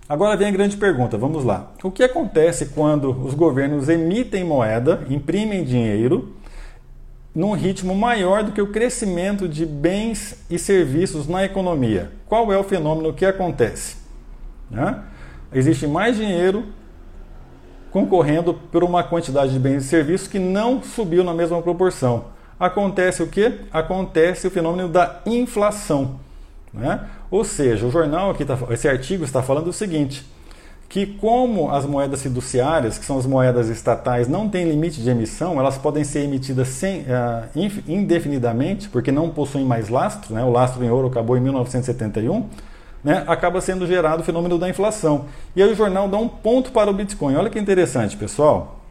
Agora 0.08 0.38
vem 0.38 0.48
a 0.48 0.52
grande 0.52 0.78
pergunta, 0.78 1.18
vamos 1.18 1.44
lá. 1.44 1.74
O 1.84 1.92
que 1.92 2.02
acontece 2.02 2.68
quando 2.68 3.12
os 3.26 3.34
governos 3.34 3.90
emitem 3.90 4.46
moeda, 4.46 5.06
imprimem 5.10 5.66
dinheiro, 5.66 6.34
num 7.36 7.52
ritmo 7.52 7.94
maior 7.94 8.42
do 8.42 8.54
que 8.54 8.62
o 8.62 8.72
crescimento 8.72 9.50
de 9.50 9.66
bens 9.66 10.46
e 10.50 10.58
serviços 10.58 11.28
na 11.28 11.44
economia? 11.44 12.10
Qual 12.26 12.54
é 12.54 12.58
o 12.58 12.64
fenômeno 12.64 13.12
que 13.12 13.26
acontece? 13.26 13.98
Né? 14.72 15.04
Existe 15.52 15.86
mais 15.86 16.16
dinheiro 16.16 16.64
concorrendo 17.98 18.54
por 18.54 18.84
uma 18.84 19.04
quantidade 19.04 19.52
de 19.52 19.58
bens 19.58 19.84
e 19.84 19.88
serviços 19.88 20.28
que 20.28 20.38
não 20.38 20.84
subiu 20.84 21.24
na 21.24 21.34
mesma 21.34 21.60
proporção. 21.64 22.26
Acontece 22.60 23.24
o 23.24 23.28
que? 23.28 23.62
Acontece 23.74 24.46
o 24.46 24.52
fenômeno 24.52 24.88
da 24.88 25.22
inflação. 25.26 26.20
Né? 26.72 27.00
Ou 27.32 27.44
seja, 27.44 27.88
o 27.88 27.92
jornal 27.92 28.30
aqui, 28.30 28.46
tá, 28.46 28.56
esse 28.70 28.88
artigo 28.88 29.24
está 29.24 29.42
falando 29.42 29.70
o 29.70 29.74
seguinte: 29.74 30.24
que 30.88 31.08
como 31.08 31.72
as 31.72 31.88
moedas 31.88 32.22
fiduciárias, 32.22 33.00
que 33.00 33.06
são 33.06 33.18
as 33.18 33.26
moedas 33.26 33.68
estatais, 33.68 34.28
não 34.28 34.48
têm 34.48 34.70
limite 34.70 35.02
de 35.02 35.10
emissão, 35.10 35.60
elas 35.60 35.80
podem 35.80 36.04
ser 36.04 36.20
emitidas 36.20 36.68
sem, 36.68 37.02
uh, 37.02 37.72
indefinidamente, 37.88 38.90
porque 38.90 39.12
não 39.12 39.32
possuem 39.32 39.66
mais 39.66 39.90
lastro, 39.90 40.36
né? 40.36 40.44
o 40.44 40.52
lastro 40.52 40.86
em 40.86 40.90
ouro 40.92 41.08
acabou 41.08 41.36
em 41.36 41.42
1971, 41.42 42.48
né, 43.08 43.24
acaba 43.26 43.62
sendo 43.62 43.88
gerado 43.88 44.22
o 44.22 44.26
fenômeno 44.26 44.60
da 44.60 44.68
inflação. 44.68 45.28
E 45.56 45.64
aí 45.64 45.72
o 45.72 45.76
jornal 45.76 46.10
dá 46.10 46.18
um 46.18 46.28
ponto 46.28 46.74
para 46.74 46.92
o 46.92 46.94
Bitcoin. 46.94 47.36
Olha 47.36 47.50
que 47.50 47.58
interessante, 47.58 48.18
pessoal. 48.18 48.82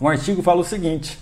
Um 0.00 0.06
artigo 0.06 0.40
fala 0.40 0.60
o 0.60 0.64
seguinte: 0.64 1.18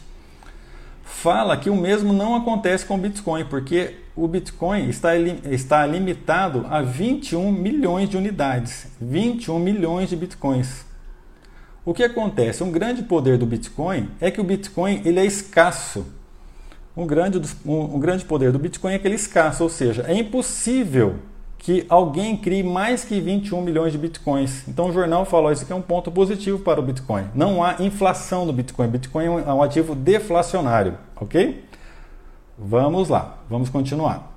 fala 1.03 1.57
que 1.57 1.71
o 1.71 1.75
mesmo 1.75 2.13
não 2.13 2.37
acontece 2.37 2.85
com 2.85 2.97
o 2.97 2.99
Bitcoin, 2.99 3.47
porque 3.47 3.97
o 4.15 4.29
Bitcoin 4.29 4.91
está, 4.91 5.17
está 5.17 5.87
limitado 5.87 6.67
a 6.69 6.83
21 6.83 7.51
milhões 7.51 8.11
de 8.11 8.19
unidades, 8.19 8.89
21 9.01 9.59
milhões 9.59 10.11
de 10.11 10.17
Bitcoins. 10.17 10.85
O 11.83 11.95
que 11.95 12.05
acontece? 12.05 12.63
Um 12.63 12.71
grande 12.71 13.03
poder 13.05 13.39
do 13.39 13.47
Bitcoin 13.47 14.11
é 14.21 14.31
que 14.31 14.39
o 14.39 14.45
Bitcoin 14.45 15.01
ele 15.07 15.19
é 15.19 15.25
escasso. 15.25 16.05
Um 16.95 17.07
grande, 17.07 17.41
um, 17.65 17.97
um 17.97 17.99
grande 17.99 18.27
poder 18.27 18.53
do 18.53 18.59
Bitcoin 18.59 18.93
é 18.93 18.99
que 18.99 19.07
ele 19.07 19.15
é 19.15 19.17
escasso, 19.17 19.63
ou 19.63 19.71
seja, 19.71 20.05
é 20.07 20.15
impossível 20.15 21.32
que 21.63 21.87
alguém 21.89 22.37
crie 22.37 22.65
mais 22.65 23.05
que 23.05 23.21
21 23.21 23.63
milhões 23.63 23.93
de 23.93 23.99
bitcoins. 23.99 24.67
Então 24.67 24.89
o 24.89 24.93
jornal 24.93 25.25
falou 25.25 25.53
isso 25.53 25.63
aqui 25.63 25.73
é 25.73 25.77
um 25.77 25.81
ponto 25.81 26.11
positivo 26.11 26.59
para 26.59 26.81
o 26.81 26.83
Bitcoin. 26.83 27.29
Não 27.35 27.63
há 27.63 27.77
inflação 27.79 28.45
no 28.45 28.53
Bitcoin. 28.53 28.89
Bitcoin 28.89 29.25
é 29.27 29.31
um 29.31 29.63
é 29.63 29.65
ativo 29.65 29.95
deflacionário, 29.95 30.99
ok? 31.15 31.65
Vamos 32.59 33.09
lá, 33.09 33.39
vamos 33.49 33.71
continuar. 33.71 34.33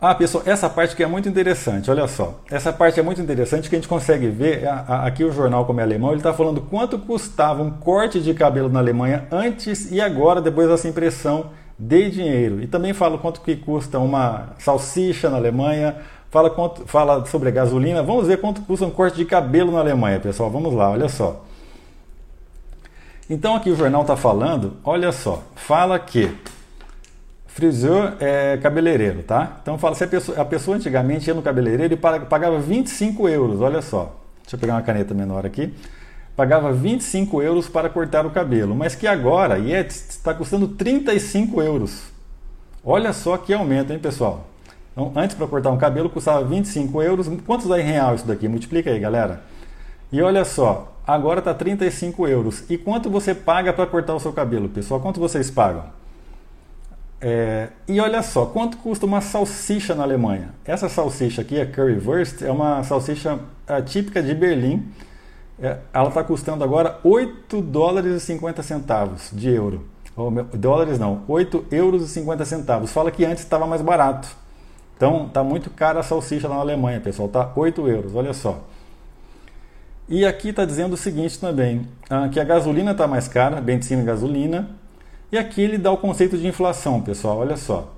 Ah, 0.00 0.16
pessoal, 0.16 0.42
essa 0.44 0.68
parte 0.68 0.96
que 0.96 1.02
é 1.04 1.06
muito 1.06 1.28
interessante, 1.28 1.88
olha 1.88 2.08
só. 2.08 2.40
Essa 2.50 2.72
parte 2.72 2.98
é 2.98 3.02
muito 3.04 3.22
interessante 3.22 3.70
que 3.70 3.76
a 3.76 3.78
gente 3.78 3.88
consegue 3.88 4.26
ver, 4.26 4.66
aqui 4.88 5.22
o 5.22 5.30
jornal 5.30 5.64
como 5.64 5.78
é 5.78 5.84
alemão, 5.84 6.10
ele 6.10 6.18
está 6.18 6.34
falando 6.34 6.60
quanto 6.62 6.98
custava 6.98 7.62
um 7.62 7.70
corte 7.70 8.20
de 8.20 8.34
cabelo 8.34 8.68
na 8.68 8.80
Alemanha 8.80 9.28
antes 9.30 9.92
e 9.92 10.00
agora, 10.00 10.42
depois 10.42 10.68
dessa 10.68 10.88
impressão 10.88 11.50
de 11.82 12.10
dinheiro. 12.10 12.62
E 12.62 12.66
também 12.66 12.92
fala 12.92 13.18
quanto 13.18 13.40
que 13.40 13.56
custa 13.56 13.98
uma 13.98 14.50
salsicha 14.58 15.28
na 15.28 15.36
Alemanha, 15.36 15.96
fala, 16.30 16.48
quanto, 16.48 16.86
fala 16.86 17.26
sobre 17.26 17.48
a 17.48 17.52
gasolina. 17.52 18.02
Vamos 18.02 18.28
ver 18.28 18.40
quanto 18.40 18.62
custa 18.62 18.86
um 18.86 18.90
corte 18.90 19.16
de 19.16 19.24
cabelo 19.24 19.72
na 19.72 19.80
Alemanha, 19.80 20.20
pessoal. 20.20 20.48
Vamos 20.48 20.72
lá, 20.72 20.90
olha 20.90 21.08
só. 21.08 21.44
Então 23.28 23.56
aqui 23.56 23.70
o 23.70 23.76
jornal 23.76 24.02
está 24.02 24.16
falando, 24.16 24.74
olha 24.84 25.10
só, 25.10 25.42
fala 25.54 25.98
que 25.98 26.30
Friseur 27.46 28.14
é 28.20 28.58
cabeleireiro, 28.58 29.22
tá? 29.22 29.58
Então 29.62 29.76
fala, 29.78 29.94
se 29.94 30.04
a 30.04 30.06
pessoa, 30.06 30.40
a 30.40 30.44
pessoa 30.44 30.76
antigamente 30.76 31.28
ia 31.28 31.34
no 31.34 31.42
cabeleireiro 31.42 31.94
e 31.94 31.96
pagava 31.96 32.58
25 32.58 33.28
euros, 33.28 33.60
olha 33.60 33.82
só. 33.82 34.16
Deixa 34.42 34.56
eu 34.56 34.60
pegar 34.60 34.74
uma 34.74 34.82
caneta 34.82 35.14
menor 35.14 35.46
aqui. 35.46 35.72
Pagava 36.34 36.72
25 36.72 37.42
euros 37.42 37.68
para 37.68 37.90
cortar 37.90 38.24
o 38.24 38.30
cabelo, 38.30 38.74
mas 38.74 38.94
que 38.94 39.06
agora 39.06 39.58
está 39.58 40.32
custando 40.32 40.68
35 40.68 41.60
euros. 41.60 42.04
Olha 42.84 43.12
só 43.12 43.36
que 43.36 43.52
aumento, 43.52 43.92
hein, 43.92 43.98
pessoal? 43.98 44.46
Então, 44.92 45.12
antes 45.14 45.36
para 45.36 45.46
cortar 45.46 45.70
um 45.70 45.78
cabelo 45.78 46.10
custava 46.10 46.44
25 46.44 47.02
euros. 47.02 47.30
Quantos 47.46 47.66
dá 47.66 47.80
em 47.80 47.84
real 47.84 48.14
isso 48.14 48.26
daqui? 48.26 48.48
Multiplica 48.48 48.90
aí, 48.90 48.98
galera. 48.98 49.42
E 50.10 50.20
olha 50.20 50.44
só, 50.44 50.92
agora 51.06 51.38
está 51.38 51.54
35 51.54 52.28
euros. 52.28 52.64
E 52.68 52.76
quanto 52.76 53.10
você 53.10 53.34
paga 53.34 53.72
para 53.72 53.86
cortar 53.86 54.14
o 54.14 54.20
seu 54.20 54.32
cabelo, 54.32 54.68
pessoal? 54.68 55.00
Quanto 55.00 55.20
vocês 55.20 55.50
pagam? 55.50 55.84
É, 57.20 57.68
e 57.86 58.00
olha 58.00 58.20
só, 58.20 58.46
quanto 58.46 58.76
custa 58.78 59.06
uma 59.06 59.20
salsicha 59.20 59.94
na 59.94 60.02
Alemanha? 60.02 60.50
Essa 60.64 60.88
salsicha 60.88 61.40
aqui, 61.40 61.60
a 61.60 61.64
Currywurst, 61.64 62.42
é 62.42 62.50
uma 62.50 62.82
salsicha 62.82 63.38
é, 63.66 63.80
típica 63.80 64.22
de 64.22 64.34
Berlim. 64.34 64.86
É, 65.62 65.78
ela 65.94 66.08
está 66.08 66.24
custando 66.24 66.64
agora 66.64 66.98
8 67.04 67.62
dólares 67.62 68.14
e 68.14 68.20
50 68.20 68.62
centavos 68.64 69.30
de 69.32 69.48
euro. 69.48 69.86
Ou, 70.16 70.30
dólares 70.54 70.98
não, 70.98 71.22
8 71.28 71.66
euros 71.70 72.02
e 72.02 72.08
50 72.08 72.44
centavos. 72.44 72.90
Fala 72.90 73.12
que 73.12 73.24
antes 73.24 73.44
estava 73.44 73.64
mais 73.64 73.80
barato. 73.80 74.28
Então 74.96 75.26
está 75.26 75.44
muito 75.44 75.70
cara 75.70 76.00
a 76.00 76.02
salsicha 76.02 76.48
na 76.48 76.56
Alemanha, 76.56 77.00
pessoal. 77.00 77.28
Está 77.28 77.52
8 77.54 77.88
euros, 77.88 78.14
olha 78.14 78.34
só. 78.34 78.60
E 80.08 80.26
aqui 80.26 80.48
está 80.48 80.64
dizendo 80.64 80.94
o 80.94 80.96
seguinte 80.96 81.38
também, 81.38 81.86
ah, 82.10 82.28
que 82.28 82.40
a 82.40 82.44
gasolina 82.44 82.90
está 82.90 83.06
mais 83.06 83.28
cara, 83.28 83.60
benzina 83.60 84.02
e 84.02 84.04
gasolina, 84.04 84.68
e 85.30 85.38
aqui 85.38 85.62
ele 85.62 85.78
dá 85.78 85.90
o 85.90 85.96
conceito 85.96 86.36
de 86.36 86.46
inflação, 86.46 87.00
pessoal, 87.00 87.38
olha 87.38 87.56
só. 87.56 87.94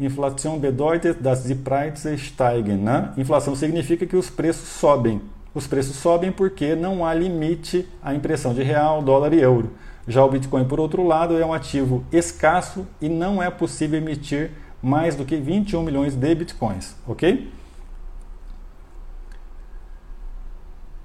Inflação 0.00 0.58
bedeutet, 0.58 1.22
dass 1.22 1.44
die 1.44 1.54
Preise 1.54 2.18
steigen. 2.18 2.78
Né? 2.78 3.12
Inflação 3.16 3.54
significa 3.54 4.04
que 4.04 4.16
os 4.16 4.28
preços 4.28 4.68
sobem. 4.68 5.20
Os 5.54 5.66
preços 5.66 5.96
sobem 5.96 6.32
porque 6.32 6.74
não 6.74 7.06
há 7.06 7.14
limite 7.14 7.88
à 8.02 8.12
impressão 8.14 8.52
de 8.52 8.62
real, 8.62 9.00
dólar 9.00 9.32
e 9.32 9.40
euro. 9.40 9.70
Já 10.06 10.24
o 10.24 10.28
Bitcoin, 10.28 10.64
por 10.64 10.80
outro 10.80 11.06
lado, 11.06 11.38
é 11.38 11.46
um 11.46 11.54
ativo 11.54 12.04
escasso 12.12 12.86
e 13.00 13.08
não 13.08 13.42
é 13.42 13.48
possível 13.50 13.98
emitir 13.98 14.50
mais 14.82 15.14
do 15.14 15.24
que 15.24 15.36
21 15.36 15.82
milhões 15.82 16.14
de 16.14 16.34
Bitcoins, 16.34 16.94
ok? 17.06 17.50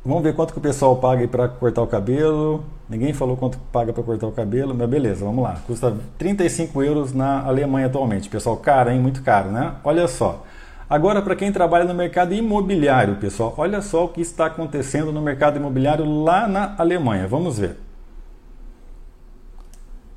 Vamos 0.03 0.23
ver 0.23 0.33
quanto 0.33 0.53
que 0.53 0.59
o 0.59 0.61
pessoal 0.61 0.95
paga 0.95 1.27
para 1.27 1.47
cortar 1.47 1.81
o 1.81 1.87
cabelo. 1.87 2.63
Ninguém 2.89 3.13
falou 3.13 3.37
quanto 3.37 3.59
paga 3.71 3.93
para 3.93 4.01
cortar 4.01 4.27
o 4.27 4.31
cabelo, 4.31 4.73
mas 4.73 4.89
beleza, 4.89 5.23
vamos 5.23 5.43
lá. 5.43 5.61
Custa 5.67 5.95
35 6.17 6.81
euros 6.81 7.13
na 7.13 7.45
Alemanha 7.45 7.85
atualmente. 7.85 8.27
Pessoal, 8.27 8.57
caro, 8.57 8.89
hein? 8.89 8.99
Muito 8.99 9.21
caro, 9.21 9.51
né? 9.51 9.75
Olha 9.83 10.07
só. 10.07 10.43
Agora, 10.89 11.21
para 11.21 11.35
quem 11.35 11.51
trabalha 11.51 11.85
no 11.85 11.93
mercado 11.93 12.33
imobiliário, 12.33 13.17
pessoal, 13.17 13.53
olha 13.57 13.81
só 13.81 14.05
o 14.05 14.09
que 14.09 14.21
está 14.21 14.47
acontecendo 14.47 15.11
no 15.11 15.21
mercado 15.21 15.57
imobiliário 15.57 16.23
lá 16.23 16.47
na 16.47 16.75
Alemanha. 16.77 17.27
Vamos 17.27 17.59
ver. 17.59 17.77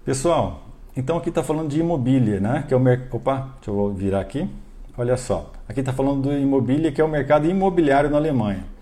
Pessoal, 0.05 0.63
então 0.97 1.19
aqui 1.19 1.29
está 1.29 1.43
falando 1.43 1.69
de 1.69 1.79
imobília, 1.79 2.41
né? 2.41 2.65
Que 2.67 2.73
é 2.73 2.77
o 2.77 2.81
mer... 2.81 3.09
Opa, 3.13 3.51
deixa 3.57 3.71
eu 3.71 3.93
virar 3.93 4.21
aqui. 4.21 4.49
Olha 4.97 5.17
só. 5.17 5.53
Aqui 5.69 5.81
está 5.81 5.93
falando 5.93 6.23
do 6.23 6.33
imobília, 6.33 6.91
que 6.91 7.01
é 7.01 7.05
o 7.05 7.09
mercado 7.09 7.47
imobiliário 7.47 8.09
na 8.09 8.17
Alemanha 8.17 8.73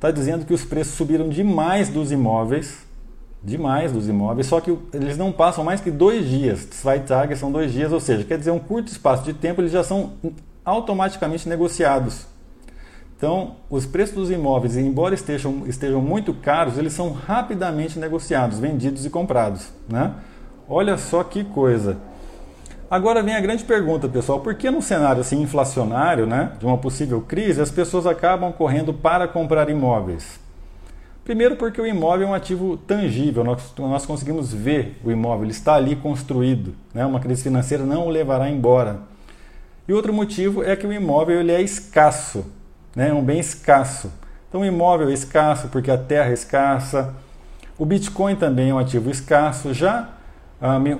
está 0.00 0.10
dizendo 0.10 0.46
que 0.46 0.54
os 0.54 0.64
preços 0.64 0.94
subiram 0.94 1.28
demais 1.28 1.90
dos 1.90 2.10
imóveis, 2.10 2.78
demais 3.44 3.92
dos 3.92 4.08
imóveis, 4.08 4.46
só 4.46 4.58
que 4.58 4.74
eles 4.94 5.18
não 5.18 5.30
passam 5.30 5.62
mais 5.62 5.82
que 5.82 5.90
dois 5.90 6.26
dias. 6.26 6.66
Zwei 6.72 7.02
são 7.36 7.52
dois 7.52 7.70
dias, 7.70 7.92
ou 7.92 8.00
seja, 8.00 8.24
quer 8.24 8.38
dizer, 8.38 8.50
um 8.50 8.58
curto 8.58 8.90
espaço 8.90 9.24
de 9.24 9.34
tempo 9.34 9.60
eles 9.60 9.70
já 9.70 9.84
são 9.84 10.14
automaticamente 10.64 11.48
negociados. 11.48 12.26
Então, 13.16 13.56
os 13.68 13.84
preços 13.84 14.14
dos 14.14 14.30
imóveis, 14.30 14.76
embora 14.76 15.14
estejam, 15.14 15.66
estejam 15.66 16.00
muito 16.00 16.32
caros, 16.32 16.78
eles 16.78 16.94
são 16.94 17.12
rapidamente 17.12 17.98
negociados, 17.98 18.58
vendidos 18.58 19.04
e 19.04 19.10
comprados. 19.10 19.68
Né? 19.88 20.14
Olha 20.66 20.96
só 20.96 21.22
que 21.22 21.44
coisa. 21.44 21.98
Agora 22.90 23.22
vem 23.22 23.34
a 23.34 23.40
grande 23.40 23.62
pergunta, 23.62 24.08
pessoal: 24.08 24.40
por 24.40 24.54
que 24.54 24.70
num 24.70 24.80
cenário 24.80 25.20
assim 25.20 25.40
inflacionário, 25.40 26.26
né, 26.26 26.52
de 26.58 26.66
uma 26.66 26.78
possível 26.78 27.20
crise, 27.20 27.60
as 27.60 27.70
pessoas 27.70 28.06
acabam 28.06 28.52
correndo 28.52 28.92
para 28.92 29.28
comprar 29.28 29.68
imóveis? 29.68 30.40
Primeiro, 31.22 31.54
porque 31.54 31.80
o 31.80 31.86
imóvel 31.86 32.26
é 32.26 32.30
um 32.30 32.34
ativo 32.34 32.76
tangível, 32.76 33.44
nós, 33.44 33.72
nós 33.78 34.06
conseguimos 34.06 34.52
ver 34.52 34.98
o 35.04 35.12
imóvel, 35.12 35.44
ele 35.44 35.52
está 35.52 35.74
ali 35.74 35.94
construído, 35.94 36.74
né? 36.92 37.06
uma 37.06 37.20
crise 37.20 37.42
financeira 37.42 37.84
não 37.84 38.06
o 38.06 38.10
levará 38.10 38.50
embora. 38.50 38.98
E 39.90 39.92
outro 39.92 40.12
motivo 40.12 40.62
é 40.62 40.76
que 40.76 40.86
o 40.86 40.92
imóvel 40.92 41.40
ele 41.40 41.50
é 41.50 41.60
escasso, 41.60 42.46
né? 42.94 43.08
é 43.08 43.12
um 43.12 43.24
bem 43.24 43.40
escasso. 43.40 44.08
Então, 44.48 44.60
o 44.60 44.64
imóvel 44.64 45.10
é 45.10 45.12
escasso 45.12 45.66
porque 45.66 45.90
a 45.90 45.98
terra 45.98 46.30
é 46.30 46.32
escassa, 46.32 47.12
o 47.76 47.84
Bitcoin 47.84 48.36
também 48.36 48.70
é 48.70 48.74
um 48.74 48.78
ativo 48.78 49.10
escasso, 49.10 49.74
já 49.74 50.10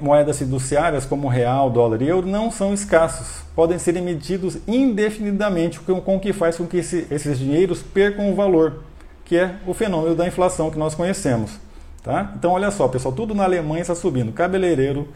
moedas 0.00 0.40
fiduciárias 0.40 1.06
como 1.06 1.28
real, 1.28 1.70
dólar 1.70 2.02
e 2.02 2.08
euro 2.08 2.26
não 2.26 2.50
são 2.50 2.74
escassos, 2.74 3.44
podem 3.54 3.78
ser 3.78 3.94
emitidos 3.94 4.58
indefinidamente, 4.66 5.78
com 5.78 6.16
o 6.16 6.18
que 6.18 6.32
faz 6.32 6.56
com 6.56 6.66
que 6.66 6.78
esse, 6.78 7.06
esses 7.12 7.38
dinheiros 7.38 7.80
percam 7.80 8.32
o 8.32 8.34
valor, 8.34 8.82
que 9.24 9.36
é 9.36 9.54
o 9.68 9.72
fenômeno 9.72 10.16
da 10.16 10.26
inflação 10.26 10.68
que 10.68 10.78
nós 10.78 10.96
conhecemos. 10.96 11.60
Tá? 12.02 12.32
Então, 12.36 12.50
olha 12.50 12.72
só, 12.72 12.88
pessoal, 12.88 13.14
tudo 13.14 13.36
na 13.36 13.44
Alemanha 13.44 13.82
está 13.82 13.94
subindo: 13.94 14.32
cabeleireiro, 14.32 15.06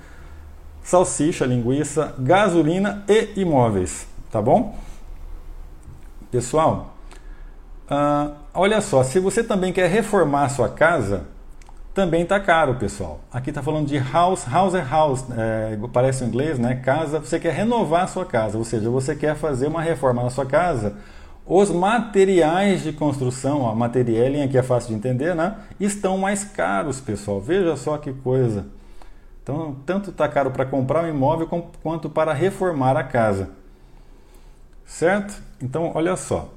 salsicha, 0.84 1.46
linguiça, 1.46 2.14
gasolina 2.18 3.02
e 3.08 3.40
imóveis. 3.40 4.06
Tá 4.30 4.40
bom? 4.40 4.76
Pessoal, 6.30 6.94
uh, 7.90 8.34
olha 8.52 8.80
só, 8.80 9.02
se 9.02 9.18
você 9.18 9.42
também 9.42 9.72
quer 9.72 9.88
reformar 9.88 10.44
a 10.44 10.48
sua 10.48 10.68
casa, 10.68 11.24
também 11.94 12.22
está 12.22 12.38
caro, 12.40 12.74
pessoal. 12.74 13.20
Aqui 13.32 13.50
está 13.50 13.62
falando 13.62 13.86
de 13.86 13.96
house, 13.98 14.44
house 14.50 14.74
é 14.74 14.82
house, 14.82 15.24
é, 15.36 15.78
parece 15.92 16.24
em 16.24 16.26
inglês, 16.26 16.58
né? 16.58 16.74
Casa, 16.74 17.20
você 17.20 17.38
quer 17.38 17.52
renovar 17.54 18.02
a 18.02 18.06
sua 18.08 18.26
casa, 18.26 18.58
ou 18.58 18.64
seja, 18.64 18.90
você 18.90 19.14
quer 19.14 19.36
fazer 19.36 19.68
uma 19.68 19.80
reforma 19.80 20.22
na 20.24 20.30
sua 20.30 20.44
casa. 20.44 20.96
Os 21.46 21.70
materiais 21.70 22.82
de 22.82 22.92
construção, 22.92 23.68
a 23.68 23.74
materialinha 23.76 24.46
aqui 24.46 24.58
é 24.58 24.62
fácil 24.62 24.88
de 24.90 24.96
entender, 24.96 25.36
né? 25.36 25.54
Estão 25.78 26.18
mais 26.18 26.42
caros, 26.42 27.00
pessoal. 27.00 27.40
Veja 27.40 27.76
só 27.76 27.96
que 27.96 28.12
coisa. 28.12 28.66
Então, 29.44 29.76
tanto 29.84 30.08
está 30.08 30.26
caro 30.26 30.50
para 30.50 30.64
comprar 30.64 31.04
um 31.04 31.08
imóvel 31.08 31.46
quanto 31.82 32.08
para 32.08 32.32
reformar 32.32 32.96
a 32.96 33.04
casa. 33.04 33.50
Certo? 34.86 35.34
Então, 35.62 35.92
olha 35.94 36.16
só. 36.16 36.48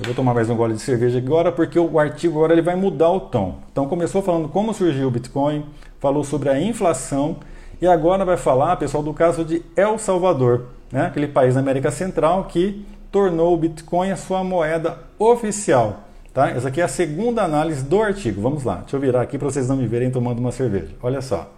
Eu 0.00 0.06
vou 0.06 0.14
tomar 0.14 0.32
mais 0.32 0.48
um 0.48 0.56
gole 0.56 0.74
de 0.74 0.80
cerveja 0.80 1.18
agora 1.18 1.52
porque 1.52 1.78
o 1.78 1.98
artigo 1.98 2.38
agora 2.38 2.54
ele 2.54 2.62
vai 2.62 2.76
mudar 2.76 3.10
o 3.10 3.20
tom. 3.20 3.58
Então 3.72 3.86
começou 3.88 4.22
falando 4.22 4.48
como 4.48 4.72
surgiu 4.72 5.08
o 5.08 5.10
Bitcoin, 5.10 5.66
falou 5.98 6.22
sobre 6.24 6.48
a 6.48 6.60
inflação 6.60 7.36
e 7.80 7.86
agora 7.86 8.24
vai 8.24 8.36
falar, 8.36 8.76
pessoal, 8.76 9.02
do 9.02 9.12
caso 9.12 9.44
de 9.44 9.62
El 9.76 9.98
Salvador, 9.98 10.66
né? 10.92 11.06
aquele 11.06 11.26
país 11.26 11.54
da 11.54 11.60
América 11.60 11.90
Central 11.90 12.44
que 12.44 12.86
tornou 13.10 13.52
o 13.52 13.56
Bitcoin 13.56 14.10
a 14.10 14.16
sua 14.16 14.44
moeda 14.44 14.98
oficial. 15.18 16.04
Tá? 16.32 16.50
Essa 16.50 16.68
aqui 16.68 16.80
é 16.80 16.84
a 16.84 16.88
segunda 16.88 17.42
análise 17.42 17.82
do 17.84 18.00
artigo. 18.00 18.40
Vamos 18.40 18.64
lá, 18.64 18.76
deixa 18.76 18.96
eu 18.96 19.00
virar 19.00 19.22
aqui 19.22 19.36
para 19.36 19.50
vocês 19.50 19.68
não 19.68 19.76
me 19.76 19.86
verem 19.86 20.10
tomando 20.10 20.38
uma 20.38 20.52
cerveja. 20.52 20.94
Olha 21.02 21.20
só. 21.20 21.57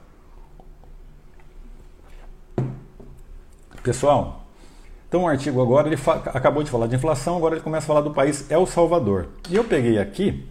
Pessoal, 3.83 4.45
então 5.09 5.25
o 5.25 5.29
artigo 5.29 5.61
agora, 5.61 5.89
ele 5.89 5.99
acabou 6.27 6.63
de 6.63 6.71
falar 6.71 6.87
de 6.87 6.95
inflação, 6.95 7.37
agora 7.37 7.57
ele 7.57 7.65
começa 7.65 7.85
a 7.85 7.89
falar 7.89 8.01
do 8.03 8.13
país 8.13 8.51
El 8.51 8.67
Salvador. 8.67 9.29
E 9.49 9.57
eu 9.57 9.65
peguei 9.65 9.99
aqui, 9.99 10.47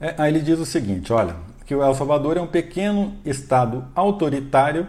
é, 0.00 0.14
aí 0.16 0.32
ele 0.32 0.40
diz 0.40 0.58
o 0.58 0.66
seguinte, 0.66 1.12
olha, 1.12 1.36
que 1.66 1.74
o 1.74 1.82
El 1.82 1.94
Salvador 1.94 2.36
é 2.36 2.40
um 2.40 2.46
pequeno 2.46 3.16
estado 3.24 3.84
autoritário 3.94 4.86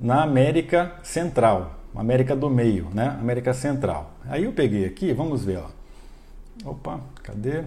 na 0.00 0.22
América 0.22 0.96
Central, 1.02 1.78
América 1.94 2.34
do 2.34 2.48
Meio, 2.48 2.88
né? 2.94 3.16
América 3.20 3.52
Central. 3.52 4.12
Aí 4.28 4.44
eu 4.44 4.52
peguei 4.52 4.84
aqui, 4.86 5.12
vamos 5.12 5.44
ver, 5.44 5.58
ó. 5.58 6.70
Opa, 6.70 7.00
cadê? 7.22 7.64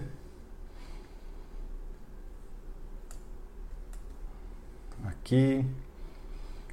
Aqui. 5.05 5.65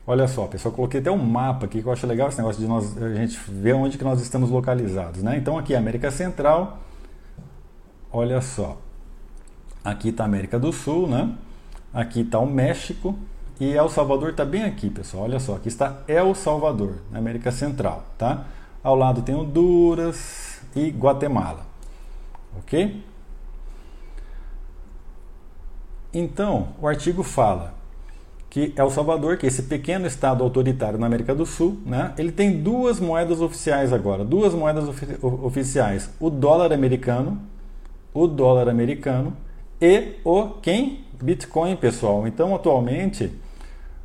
Olha 0.04 0.26
só, 0.26 0.46
pessoal, 0.46 0.74
coloquei 0.74 0.98
até 0.98 1.12
um 1.12 1.16
mapa 1.16 1.66
aqui 1.66 1.80
que 1.80 1.86
eu 1.86 1.92
acho 1.92 2.06
legal 2.08 2.28
esse 2.28 2.36
negócio 2.36 2.60
de 2.60 2.66
nós, 2.66 3.00
a 3.00 3.14
gente 3.14 3.38
ver 3.48 3.74
onde 3.74 3.96
que 3.96 4.02
nós 4.02 4.20
estamos 4.20 4.50
localizados, 4.50 5.22
né? 5.22 5.36
Então 5.36 5.56
aqui 5.56 5.76
América 5.76 6.10
Central, 6.10 6.78
olha 8.10 8.40
só, 8.40 8.78
aqui 9.84 10.08
está 10.08 10.24
América 10.24 10.58
do 10.58 10.72
Sul, 10.72 11.06
né? 11.06 11.32
Aqui 11.94 12.22
está 12.22 12.40
o 12.40 12.46
México 12.46 13.16
e 13.60 13.70
El 13.70 13.88
Salvador 13.88 14.30
está 14.30 14.44
bem 14.44 14.64
aqui, 14.64 14.90
pessoal. 14.90 15.22
Olha 15.22 15.38
só, 15.38 15.54
aqui 15.54 15.68
está 15.68 16.02
El 16.08 16.34
Salvador, 16.34 16.96
na 17.08 17.18
América 17.18 17.52
Central, 17.52 18.04
tá? 18.18 18.44
Ao 18.82 18.96
lado 18.96 19.22
tem 19.22 19.36
Honduras 19.36 20.60
e 20.74 20.90
Guatemala, 20.90 21.64
ok? 22.58 23.04
Então, 26.12 26.70
o 26.80 26.88
artigo 26.88 27.22
fala 27.22 27.81
que 28.52 28.70
El 28.76 28.90
Salvador, 28.90 29.38
que 29.38 29.46
é 29.46 29.48
esse 29.48 29.62
pequeno 29.62 30.06
estado 30.06 30.44
autoritário 30.44 30.98
na 30.98 31.06
América 31.06 31.34
do 31.34 31.46
Sul, 31.46 31.78
né, 31.86 32.12
ele 32.18 32.30
tem 32.30 32.62
duas 32.62 33.00
moedas 33.00 33.40
oficiais 33.40 33.94
agora, 33.94 34.26
duas 34.26 34.52
moedas 34.52 34.86
ofi 34.86 35.06
oficiais, 35.22 36.10
o 36.20 36.28
dólar 36.28 36.70
americano, 36.70 37.40
o 38.12 38.26
dólar 38.26 38.68
americano 38.68 39.34
e 39.80 40.16
o 40.22 40.48
quem? 40.60 41.02
Bitcoin, 41.18 41.76
pessoal. 41.76 42.26
Então, 42.26 42.54
atualmente, 42.54 43.32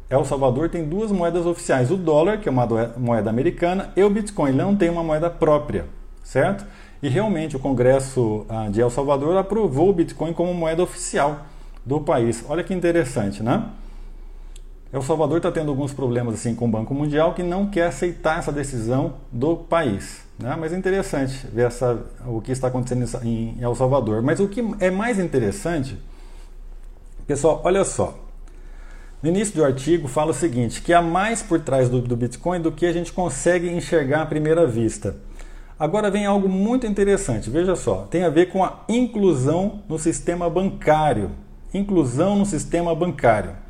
El 0.10 0.23
Salvador 0.23 0.69
tem 0.69 0.86
duas 0.86 1.12
moedas 1.12 1.45
oficiais, 1.45 1.91
o 1.91 1.97
dólar, 1.97 2.38
que 2.38 2.47
é 2.47 2.51
uma 2.51 2.65
moeda 2.95 3.29
americana, 3.29 3.91
e 3.97 4.03
o 4.03 4.10
Bitcoin, 4.10 4.51
ele 4.51 4.60
não 4.60 4.77
tem 4.77 4.89
uma 4.89 5.03
moeda 5.03 5.29
própria, 5.29 5.88
certo? 6.23 6.65
E 7.03 7.10
realmente 7.10 7.57
o 7.57 7.60
Congresso 7.60 8.45
ah, 8.47 8.69
de 8.69 8.79
El 8.79 8.89
Salvador 8.89 9.36
aprovou 9.36 9.89
o 9.89 9.93
Bitcoin 9.93 10.31
como 10.31 10.53
moeda 10.53 10.81
oficial 10.81 11.41
do 11.86 11.99
país. 11.99 12.45
Olha 12.47 12.63
que 12.63 12.73
interessante, 12.73 13.43
né? 13.43 13.65
El 14.91 15.02
Salvador 15.02 15.38
está 15.38 15.52
tendo 15.52 15.69
alguns 15.69 15.91
problemas 15.91 16.36
assim 16.36 16.56
com 16.56 16.65
o 16.65 16.71
Banco 16.71 16.93
Mundial 16.93 17.34
que 17.34 17.43
não 17.43 17.67
quer 17.67 17.88
aceitar 17.88 18.39
essa 18.39 18.52
decisão 18.52 19.15
do 19.32 19.58
país. 19.58 20.26
Né? 20.39 20.56
Mas 20.58 20.71
é 20.71 20.78
interessante 20.78 21.45
ver 21.47 21.67
essa, 21.67 22.00
o 22.26 22.39
que 22.39 22.52
está 22.52 22.67
acontecendo 22.67 23.06
em 23.26 23.58
El 23.60 23.76
Salvador. 23.76 24.21
Mas 24.21 24.39
o 24.39 24.47
que 24.47 24.63
é 24.80 24.89
mais 24.89 25.19
interessante, 25.19 26.00
pessoal, 27.26 27.62
olha 27.65 27.84
só. 27.84 28.17
No 29.21 29.30
início 29.30 29.56
do 29.56 29.65
artigo 29.65 30.08
fala 30.08 30.32
o 30.32 30.34
seguinte, 30.34 30.82
que 30.82 30.93
há 30.93 31.02
mais 31.02 31.41
por 31.41 31.60
trás 31.60 31.89
do, 31.89 32.00
do 32.00 32.15
Bitcoin 32.15 32.62
do 32.62 32.71
que 32.71 32.86
a 32.86 32.93
gente 32.93 33.12
consegue 33.12 33.67
enxergar 33.67 34.21
à 34.21 34.26
primeira 34.26 34.65
vista. 34.65 35.17
Agora 35.78 36.10
vem 36.10 36.26
algo 36.26 36.47
muito 36.47 36.88
interessante, 36.88 37.50
veja 37.50 37.76
só, 37.76 38.08
tem 38.10 38.23
a 38.23 38.30
ver 38.30 38.47
com 38.47 38.63
a 38.63 38.84
inclusão 38.88 39.84
no 39.89 40.00
sistema 40.00 40.50
bancário. 40.50 41.32
Inclusão 41.73 42.36
no 42.36 42.45
sistema 42.45 42.95
bancário. 42.95 43.66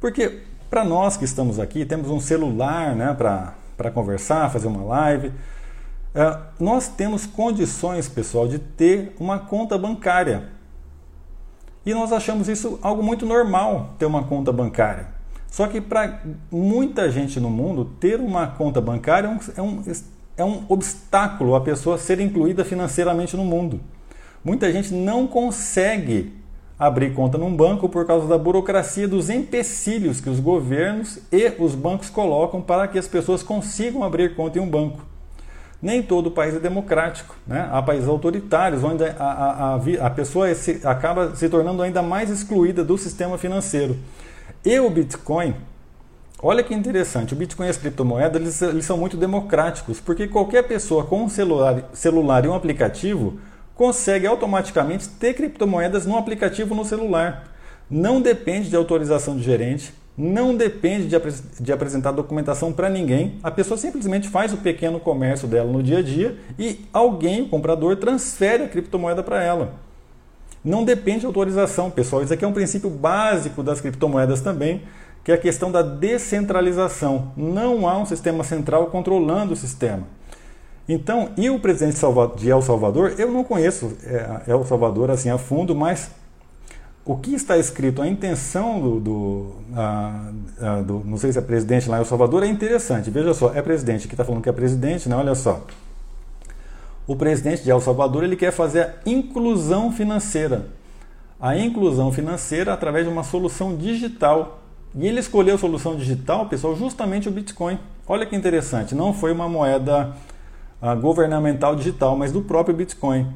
Porque 0.00 0.42
para 0.68 0.84
nós 0.84 1.16
que 1.16 1.24
estamos 1.24 1.58
aqui, 1.58 1.84
temos 1.84 2.10
um 2.10 2.20
celular 2.20 2.94
né, 2.94 3.14
para 3.14 3.90
conversar, 3.90 4.50
fazer 4.50 4.66
uma 4.66 4.82
live. 4.82 5.32
É, 6.14 6.38
nós 6.58 6.88
temos 6.88 7.26
condições, 7.26 8.08
pessoal, 8.08 8.48
de 8.48 8.58
ter 8.58 9.14
uma 9.18 9.38
conta 9.38 9.78
bancária. 9.78 10.48
E 11.84 11.94
nós 11.94 12.12
achamos 12.12 12.48
isso 12.48 12.78
algo 12.82 13.02
muito 13.02 13.24
normal, 13.24 13.94
ter 13.98 14.06
uma 14.06 14.24
conta 14.24 14.52
bancária. 14.52 15.08
Só 15.48 15.68
que 15.68 15.80
para 15.80 16.20
muita 16.50 17.10
gente 17.10 17.38
no 17.38 17.48
mundo, 17.48 17.84
ter 18.00 18.20
uma 18.20 18.48
conta 18.48 18.80
bancária 18.80 19.28
é 19.28 19.60
é 19.60 19.62
um, 19.62 19.82
é 20.36 20.44
um 20.44 20.64
obstáculo 20.68 21.54
a 21.54 21.60
pessoa 21.60 21.96
ser 21.96 22.20
incluída 22.20 22.64
financeiramente 22.64 23.36
no 23.36 23.44
mundo. 23.44 23.80
Muita 24.44 24.70
gente 24.72 24.92
não 24.92 25.26
consegue 25.26 26.34
abrir 26.78 27.14
conta 27.14 27.38
num 27.38 27.54
banco 27.54 27.88
por 27.88 28.06
causa 28.06 28.26
da 28.26 28.36
burocracia 28.36 29.08
dos 29.08 29.30
empecilhos 29.30 30.20
que 30.20 30.28
os 30.28 30.38
governos 30.38 31.18
e 31.32 31.52
os 31.58 31.74
bancos 31.74 32.10
colocam 32.10 32.60
para 32.60 32.86
que 32.86 32.98
as 32.98 33.08
pessoas 33.08 33.42
consigam 33.42 34.04
abrir 34.04 34.34
conta 34.34 34.58
em 34.58 34.62
um 34.62 34.68
banco. 34.68 35.00
Nem 35.80 36.02
todo 36.02 36.30
país 36.30 36.54
é 36.54 36.58
democrático. 36.58 37.36
Né? 37.46 37.68
Há 37.70 37.82
países 37.82 38.08
autoritários 38.08 38.82
onde 38.82 39.04
a, 39.04 39.14
a, 39.18 39.74
a, 39.74 40.06
a 40.06 40.10
pessoa 40.10 40.54
se, 40.54 40.80
acaba 40.84 41.34
se 41.34 41.48
tornando 41.48 41.82
ainda 41.82 42.02
mais 42.02 42.30
excluída 42.30 42.84
do 42.84 42.96
sistema 42.98 43.38
financeiro. 43.38 43.96
E 44.64 44.78
o 44.80 44.90
Bitcoin, 44.90 45.54
olha 46.42 46.62
que 46.62 46.74
interessante, 46.74 47.34
o 47.34 47.36
Bitcoin 47.36 47.66
e 47.66 47.70
as 47.70 47.76
criptomoedas 47.76 48.40
eles, 48.40 48.62
eles 48.62 48.84
são 48.84 48.96
muito 48.96 49.16
democráticos, 49.16 50.00
porque 50.00 50.26
qualquer 50.26 50.64
pessoa 50.64 51.04
com 51.04 51.24
um 51.24 51.28
celular, 51.28 51.84
celular 51.92 52.44
e 52.44 52.48
um 52.48 52.54
aplicativo 52.54 53.38
consegue 53.76 54.26
automaticamente 54.26 55.08
ter 55.08 55.34
criptomoedas 55.34 56.06
no 56.06 56.16
aplicativo 56.16 56.74
no 56.74 56.84
celular. 56.84 57.44
Não 57.88 58.20
depende 58.20 58.68
de 58.68 58.74
autorização 58.74 59.36
de 59.36 59.42
gerente, 59.42 59.94
não 60.18 60.56
depende 60.56 61.06
de, 61.06 61.16
de 61.60 61.72
apresentar 61.72 62.10
documentação 62.10 62.72
para 62.72 62.88
ninguém. 62.88 63.38
A 63.42 63.50
pessoa 63.50 63.76
simplesmente 63.76 64.28
faz 64.28 64.52
o 64.52 64.56
pequeno 64.56 64.98
comércio 64.98 65.46
dela 65.46 65.70
no 65.70 65.82
dia 65.82 65.98
a 65.98 66.02
dia 66.02 66.36
e 66.58 66.80
alguém, 66.92 67.42
o 67.42 67.48
comprador, 67.48 67.96
transfere 67.96 68.64
a 68.64 68.68
criptomoeda 68.68 69.22
para 69.22 69.42
ela. 69.44 69.74
Não 70.64 70.82
depende 70.82 71.20
de 71.20 71.26
autorização, 71.26 71.90
pessoal. 71.90 72.22
Isso 72.22 72.32
aqui 72.32 72.44
é 72.44 72.48
um 72.48 72.52
princípio 72.52 72.88
básico 72.88 73.62
das 73.62 73.80
criptomoedas 73.80 74.40
também, 74.40 74.82
que 75.22 75.30
é 75.30 75.34
a 75.34 75.38
questão 75.38 75.70
da 75.70 75.82
descentralização. 75.82 77.30
Não 77.36 77.86
há 77.86 77.98
um 77.98 78.06
sistema 78.06 78.42
central 78.42 78.86
controlando 78.86 79.52
o 79.52 79.56
sistema. 79.56 80.15
Então, 80.88 81.30
e 81.36 81.50
o 81.50 81.58
presidente 81.58 81.98
de 82.36 82.50
El 82.50 82.62
Salvador, 82.62 83.14
eu 83.18 83.30
não 83.30 83.42
conheço 83.42 83.96
é, 84.04 84.42
El 84.46 84.64
Salvador 84.64 85.10
assim 85.10 85.28
a 85.30 85.36
fundo, 85.36 85.74
mas 85.74 86.10
o 87.04 87.16
que 87.16 87.34
está 87.34 87.58
escrito, 87.58 88.02
a 88.02 88.08
intenção 88.08 88.80
do, 88.80 89.00
do, 89.00 89.52
a, 89.74 90.30
a, 90.60 90.82
do, 90.82 91.02
não 91.04 91.16
sei 91.16 91.32
se 91.32 91.38
é 91.38 91.42
presidente 91.42 91.88
lá 91.88 91.96
em 91.96 92.00
El 92.00 92.04
Salvador, 92.04 92.44
é 92.44 92.46
interessante. 92.46 93.10
Veja 93.10 93.34
só, 93.34 93.52
é 93.52 93.62
presidente, 93.62 94.06
que 94.06 94.14
está 94.14 94.24
falando 94.24 94.42
que 94.42 94.48
é 94.48 94.52
presidente, 94.52 95.08
né? 95.08 95.16
olha 95.16 95.34
só. 95.34 95.64
O 97.06 97.14
presidente 97.14 97.62
de 97.62 97.70
El 97.70 97.80
Salvador 97.80 98.24
ele 98.24 98.36
quer 98.36 98.52
fazer 98.52 98.80
a 98.82 98.92
inclusão 99.06 99.92
financeira. 99.92 100.66
A 101.40 101.56
inclusão 101.56 102.10
financeira 102.12 102.72
através 102.72 103.06
de 103.06 103.12
uma 103.12 103.22
solução 103.22 103.76
digital. 103.76 104.60
E 104.94 105.06
ele 105.06 105.20
escolheu 105.20 105.56
a 105.56 105.58
solução 105.58 105.94
digital, 105.94 106.46
pessoal, 106.46 106.74
justamente 106.74 107.28
o 107.28 107.32
Bitcoin. 107.32 107.78
Olha 108.08 108.26
que 108.26 108.34
interessante, 108.34 108.94
não 108.94 109.12
foi 109.12 109.30
uma 109.30 109.48
moeda 109.48 110.16
governamental 111.00 111.74
digital, 111.74 112.16
mas 112.16 112.32
do 112.32 112.42
próprio 112.42 112.76
Bitcoin. 112.76 113.26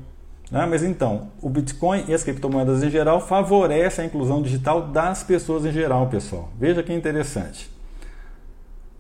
Né? 0.50 0.66
Mas 0.66 0.82
então, 0.82 1.28
o 1.40 1.48
Bitcoin 1.48 2.04
e 2.08 2.14
as 2.14 2.22
criptomoedas 2.22 2.82
em 2.82 2.90
geral 2.90 3.20
favorecem 3.20 4.04
a 4.04 4.06
inclusão 4.06 4.42
digital 4.42 4.82
das 4.88 5.22
pessoas 5.22 5.64
em 5.64 5.72
geral, 5.72 6.08
pessoal. 6.08 6.48
Veja 6.58 6.82
que 6.82 6.92
interessante. 6.92 7.70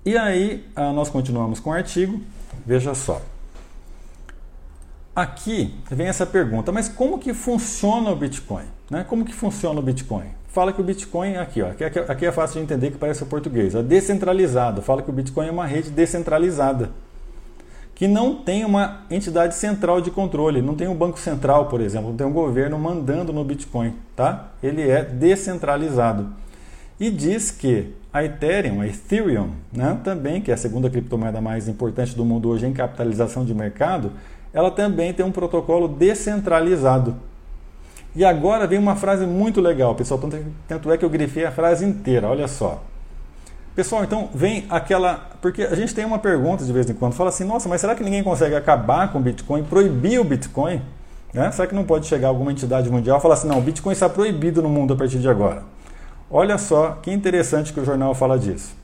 E 0.04 0.16
aí, 0.16 0.66
ah, 0.74 0.92
nós 0.92 1.10
continuamos 1.10 1.60
com 1.60 1.70
o 1.70 1.72
artigo. 1.72 2.20
Veja 2.64 2.94
só. 2.94 3.20
Aqui 5.14 5.74
vem 5.90 6.06
essa 6.06 6.24
pergunta, 6.24 6.70
mas 6.70 6.88
como 6.88 7.18
que 7.18 7.34
funciona 7.34 8.10
o 8.10 8.16
Bitcoin? 8.16 8.64
Né? 8.88 9.04
Como 9.06 9.24
que 9.24 9.34
funciona 9.34 9.78
o 9.78 9.82
Bitcoin? 9.82 10.28
Fala 10.48 10.72
que 10.72 10.80
o 10.80 10.84
Bitcoin, 10.84 11.36
aqui, 11.36 11.62
ó, 11.62 11.68
aqui, 11.68 11.84
aqui 11.84 12.26
é 12.26 12.32
fácil 12.32 12.58
de 12.58 12.64
entender 12.64 12.90
que 12.90 12.98
parece 12.98 13.22
o 13.22 13.26
português, 13.26 13.74
é 13.74 13.82
descentralizado. 13.82 14.82
Fala 14.82 15.02
que 15.02 15.10
o 15.10 15.12
Bitcoin 15.12 15.48
é 15.48 15.50
uma 15.50 15.66
rede 15.66 15.90
descentralizada 15.90 16.90
que 18.00 18.08
não 18.08 18.34
tem 18.34 18.64
uma 18.64 19.02
entidade 19.10 19.54
central 19.54 20.00
de 20.00 20.10
controle, 20.10 20.62
não 20.62 20.74
tem 20.74 20.88
um 20.88 20.94
banco 20.94 21.18
central, 21.18 21.66
por 21.66 21.82
exemplo, 21.82 22.08
não 22.08 22.16
tem 22.16 22.26
um 22.26 22.32
governo 22.32 22.78
mandando 22.78 23.30
no 23.30 23.44
Bitcoin, 23.44 23.94
tá? 24.16 24.52
Ele 24.62 24.88
é 24.88 25.04
descentralizado. 25.04 26.28
E 26.98 27.10
diz 27.10 27.50
que 27.50 27.92
a 28.10 28.24
Ethereum, 28.24 28.80
a 28.80 28.86
Ethereum, 28.86 29.50
né, 29.70 30.00
também, 30.02 30.40
que 30.40 30.50
é 30.50 30.54
a 30.54 30.56
segunda 30.56 30.88
criptomoeda 30.88 31.42
mais 31.42 31.68
importante 31.68 32.16
do 32.16 32.24
mundo 32.24 32.48
hoje 32.48 32.64
em 32.64 32.72
capitalização 32.72 33.44
de 33.44 33.52
mercado, 33.52 34.12
ela 34.50 34.70
também 34.70 35.12
tem 35.12 35.26
um 35.26 35.30
protocolo 35.30 35.86
descentralizado. 35.86 37.14
E 38.16 38.24
agora 38.24 38.66
vem 38.66 38.78
uma 38.78 38.96
frase 38.96 39.26
muito 39.26 39.60
legal, 39.60 39.94
pessoal, 39.94 40.18
tanto 40.66 40.90
é 40.90 40.96
que 40.96 41.04
eu 41.04 41.10
grifei 41.10 41.44
a 41.44 41.52
frase 41.52 41.84
inteira, 41.84 42.28
olha 42.28 42.48
só. 42.48 42.82
Pessoal, 43.74 44.02
então 44.02 44.28
vem 44.34 44.66
aquela. 44.68 45.30
Porque 45.40 45.62
a 45.62 45.74
gente 45.74 45.94
tem 45.94 46.04
uma 46.04 46.18
pergunta 46.18 46.64
de 46.64 46.72
vez 46.72 46.88
em 46.90 46.94
quando, 46.94 47.14
fala 47.14 47.30
assim: 47.30 47.44
nossa, 47.44 47.68
mas 47.68 47.80
será 47.80 47.94
que 47.94 48.02
ninguém 48.02 48.22
consegue 48.22 48.54
acabar 48.54 49.12
com 49.12 49.18
o 49.18 49.22
Bitcoin, 49.22 49.62
proibir 49.62 50.20
o 50.20 50.24
Bitcoin? 50.24 50.82
Né? 51.32 51.50
Será 51.52 51.68
que 51.68 51.74
não 51.74 51.84
pode 51.84 52.06
chegar 52.06 52.28
alguma 52.28 52.50
entidade 52.50 52.90
mundial 52.90 53.18
e 53.18 53.20
falar 53.20 53.34
assim: 53.34 53.48
não, 53.48 53.58
o 53.58 53.62
Bitcoin 53.62 53.92
está 53.92 54.08
proibido 54.08 54.60
no 54.60 54.68
mundo 54.68 54.94
a 54.94 54.96
partir 54.96 55.18
de 55.18 55.28
agora? 55.28 55.62
Olha 56.28 56.58
só 56.58 56.98
que 57.02 57.10
interessante 57.10 57.72
que 57.72 57.80
o 57.80 57.84
jornal 57.84 58.14
fala 58.14 58.38
disso. 58.38 58.74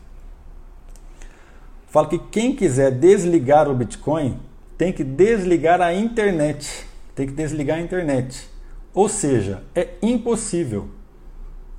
Fala 1.88 2.09
que 2.09 2.18
quem 2.18 2.55
quiser 2.55 2.90
desligar 2.90 3.68
o 3.68 3.75
Bitcoin 3.75 4.38
tem 4.77 4.92
que 4.92 5.03
desligar 5.03 5.81
a 5.81 5.94
internet. 5.94 6.87
Tem 7.14 7.27
que 7.27 7.33
desligar 7.33 7.79
a 7.79 7.81
internet. 7.81 8.49
Ou 8.92 9.09
seja, 9.09 9.62
é 9.75 9.88
impossível. 10.03 10.88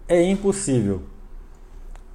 É 0.08 0.22
impossível. 0.22 1.04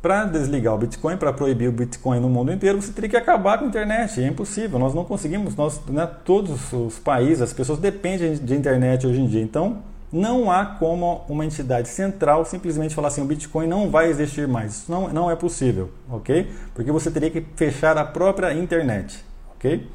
Para 0.02 0.24
desligar 0.24 0.74
o 0.74 0.78
Bitcoin, 0.78 1.16
para 1.16 1.32
proibir 1.32 1.68
o 1.68 1.72
Bitcoin 1.72 2.18
no 2.18 2.28
mundo 2.28 2.52
inteiro, 2.52 2.82
você 2.82 2.92
teria 2.92 3.08
que 3.08 3.16
acabar 3.16 3.56
com 3.56 3.64
a 3.64 3.68
internet. 3.68 4.20
É 4.20 4.26
impossível. 4.26 4.76
Nós 4.76 4.92
não 4.92 5.04
conseguimos. 5.04 5.54
Nós, 5.54 5.80
né, 5.86 6.10
todos 6.24 6.72
os 6.72 6.98
países, 6.98 7.40
as 7.40 7.52
pessoas 7.52 7.78
dependem 7.78 8.34
de 8.34 8.54
internet 8.56 9.06
hoje 9.06 9.20
em 9.20 9.28
dia. 9.28 9.40
Então, 9.40 9.78
não 10.12 10.50
há 10.50 10.66
como 10.66 11.24
uma 11.28 11.46
entidade 11.46 11.88
central 11.88 12.44
simplesmente 12.44 12.96
falar 12.96 13.08
assim: 13.08 13.22
o 13.22 13.24
Bitcoin 13.24 13.68
não 13.68 13.90
vai 13.90 14.10
existir 14.10 14.48
mais. 14.48 14.72
Isso 14.72 14.90
não, 14.90 15.08
não 15.08 15.30
é 15.30 15.36
possível, 15.36 15.90
ok? 16.10 16.50
Porque 16.74 16.90
você 16.90 17.08
teria 17.08 17.30
que 17.30 17.40
fechar 17.56 17.96
a 17.96 18.04
própria 18.04 18.52
internet, 18.52 19.24
ok? 19.54 19.88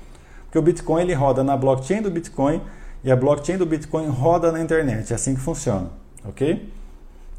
Porque 0.46 0.58
o 0.58 0.62
Bitcoin 0.62 1.02
ele 1.02 1.13
roda 1.13 1.43
na 1.43 1.58
blockchain 1.58 2.02
do 2.02 2.10
Bitcoin 2.10 2.62
e 3.04 3.12
a 3.12 3.15
blockchain 3.15 3.58
do 3.58 3.65
Bitcoin 3.65 4.08
roda 4.08 4.52
na 4.54 4.62
internet. 4.62 5.12
É 5.12 5.15
assim 5.15 5.36
que 5.36 5.41
funciona, 5.41 5.89
ok? 6.26 6.67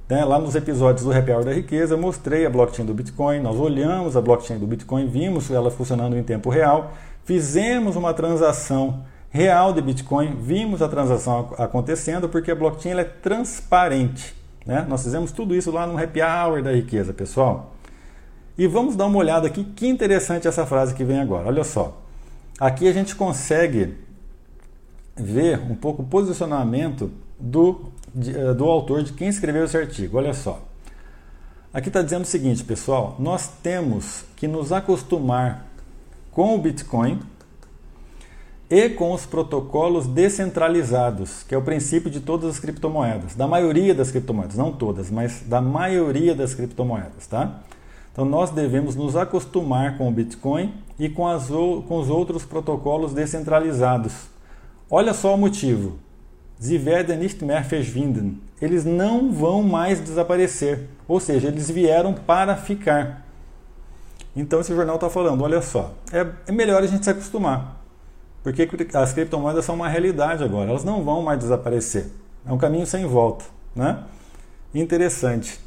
Né? 0.09 0.25
Lá 0.25 0.39
nos 0.39 0.55
episódios 0.55 1.05
do 1.05 1.13
Happy 1.13 1.31
Hour 1.31 1.45
da 1.45 1.53
Riqueza, 1.53 1.95
eu 1.95 1.99
mostrei 1.99 2.47
a 2.47 2.51
blockchain 2.51 2.87
do 2.87 2.95
Bitcoin, 2.95 3.41
nós 3.41 3.57
olhamos 3.57 4.17
a 4.17 4.21
blockchain 4.23 4.59
do 4.59 4.67
Bitcoin, 4.67 5.07
vimos 5.07 5.51
ela 5.51 5.71
funcionando 5.71 6.17
em 6.17 6.23
tempo 6.23 6.49
real, 6.49 6.95
fizemos 7.25 7.95
uma 7.95 8.15
transação 8.15 9.05
real 9.29 9.75
de 9.75 9.83
Bitcoin, 9.83 10.37
vimos 10.41 10.81
a 10.81 10.89
transação 10.89 11.53
acontecendo 11.59 12.29
porque 12.29 12.51
a 12.51 12.55
blockchain 12.55 12.93
é 12.93 13.05
transparente. 13.05 14.35
Né? 14.65 14.87
Nós 14.89 15.03
fizemos 15.03 15.31
tudo 15.31 15.55
isso 15.55 15.71
lá 15.71 15.87
no 15.87 16.03
Happy 16.03 16.21
Hour 16.23 16.63
da 16.63 16.73
Riqueza, 16.73 17.13
pessoal. 17.13 17.75
E 18.57 18.67
vamos 18.67 18.97
dar 18.97 19.07
uma 19.07 19.19
olhada 19.19 19.47
aqui, 19.47 19.63
que 19.63 19.87
interessante 19.87 20.49
essa 20.49 20.65
frase 20.65 20.95
que 20.95 21.05
vem 21.05 21.21
agora. 21.21 21.47
Olha 21.47 21.65
só. 21.65 22.03
Aqui 22.59 22.89
a 22.89 22.93
gente 22.93 23.15
consegue 23.15 23.95
ver 25.15 25.61
um 25.61 25.75
pouco 25.75 26.03
o 26.03 26.05
posicionamento 26.05 27.11
do 27.39 27.93
de, 28.15 28.37
eh, 28.37 28.55
do 28.55 28.65
autor, 28.65 29.03
de 29.03 29.13
quem 29.13 29.29
escreveu 29.29 29.65
esse 29.65 29.77
artigo. 29.77 30.19
Olha 30.19 30.35
só. 30.35 30.63
Aqui 31.73 31.89
está 31.89 32.03
dizendo 32.03 32.23
o 32.23 32.27
seguinte, 32.27 32.65
pessoal: 32.65 33.17
nós 33.19 33.51
temos 33.63 34.25
que 34.37 34.49
nos 34.49 34.73
acostumar 34.73 35.67
com 36.33 36.55
o 36.55 36.59
Bitcoin 36.59 37.21
e 38.71 38.89
com 38.91 39.13
os 39.13 39.25
protocolos 39.25 40.07
descentralizados, 40.07 41.43
que 41.43 41.55
é 41.55 41.59
o 41.59 41.63
princípio 41.63 42.11
de 42.11 42.21
todas 42.21 42.51
as 42.51 42.59
criptomoedas, 42.61 43.35
da 43.35 43.47
maioria 43.47 43.95
das 43.95 44.11
criptomoedas, 44.11 44.57
não 44.57 44.73
todas, 44.73 45.11
mas 45.11 45.43
da 45.47 45.61
maioria 45.61 46.35
das 46.35 46.55
criptomoedas, 46.55 47.27
tá? 47.27 47.61
Então 48.13 48.25
nós 48.25 48.51
devemos 48.51 48.97
nos 48.97 49.17
acostumar 49.17 49.97
com 49.97 50.09
o 50.09 50.13
Bitcoin 50.13 50.75
e 50.99 51.09
com, 51.09 51.27
as, 51.27 51.49
com 51.49 51.99
os 51.99 52.11
outros 52.11 52.45
protocolos 52.45 53.15
descentralizados. 53.15 54.13
Olha 54.91 55.15
só 55.15 55.35
o 55.35 55.39
motivo. 55.39 55.99
Sie 56.59 56.85
werden 56.85 57.19
nicht 57.21 57.41
mehr 57.43 57.63
verschwinden. 57.65 58.43
Eles 58.61 58.85
não 58.85 59.33
vão 59.33 59.63
mais 59.63 60.01
desaparecer. 60.01 60.89
Ou 61.07 61.21
seja, 61.21 61.49
eles 61.49 61.71
vieram 61.71 62.13
para 62.13 62.57
ficar. 62.57 63.25
Então 64.35 64.61
esse 64.61 64.75
jornal 64.75 64.97
está 64.97 65.09
falando, 65.09 65.43
olha 65.43 65.61
só, 65.63 65.93
é, 66.13 66.27
é 66.47 66.53
melhor 66.53 66.83
a 66.83 66.87
gente 66.87 67.05
se 67.05 67.11
acostumar. 67.11 67.77
Porque 68.43 68.69
as 68.95 69.13
criptomoedas 69.13 69.65
são 69.65 69.75
uma 69.75 69.89
realidade 69.89 70.45
agora, 70.45 70.71
elas 70.71 70.85
não 70.85 71.03
vão 71.03 71.23
mais 71.23 71.39
desaparecer. 71.39 72.07
É 72.47 72.53
um 72.53 72.59
caminho 72.59 72.87
sem 72.87 73.05
volta, 73.05 73.45
né? 73.75 74.05
Interessante. 74.73 75.59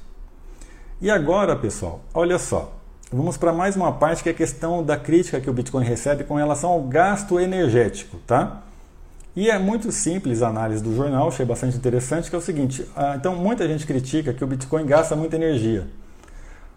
E 1.01 1.09
agora, 1.09 1.55
pessoal, 1.55 2.01
olha 2.13 2.39
só. 2.39 2.73
Vamos 3.11 3.35
para 3.35 3.51
mais 3.51 3.75
uma 3.75 3.91
parte 3.91 4.23
que 4.23 4.29
é 4.29 4.31
a 4.31 4.35
questão 4.35 4.81
da 4.81 4.95
crítica 4.95 5.41
que 5.41 5.49
o 5.49 5.53
Bitcoin 5.53 5.83
recebe 5.83 6.23
com 6.23 6.35
relação 6.35 6.69
ao 6.69 6.81
gasto 6.83 7.39
energético, 7.39 8.17
tá? 8.25 8.61
E 9.33 9.49
é 9.49 9.57
muito 9.57 9.91
simples 9.91 10.41
a 10.41 10.49
análise 10.49 10.83
do 10.83 10.93
jornal, 10.93 11.29
achei 11.29 11.45
bastante 11.45 11.77
interessante, 11.77 12.29
que 12.29 12.35
é 12.35 12.39
o 12.39 12.41
seguinte, 12.41 12.85
ah, 12.95 13.15
então 13.17 13.33
muita 13.33 13.65
gente 13.65 13.87
critica 13.87 14.33
que 14.33 14.43
o 14.43 14.47
Bitcoin 14.47 14.85
gasta 14.85 15.15
muita 15.15 15.37
energia. 15.37 15.87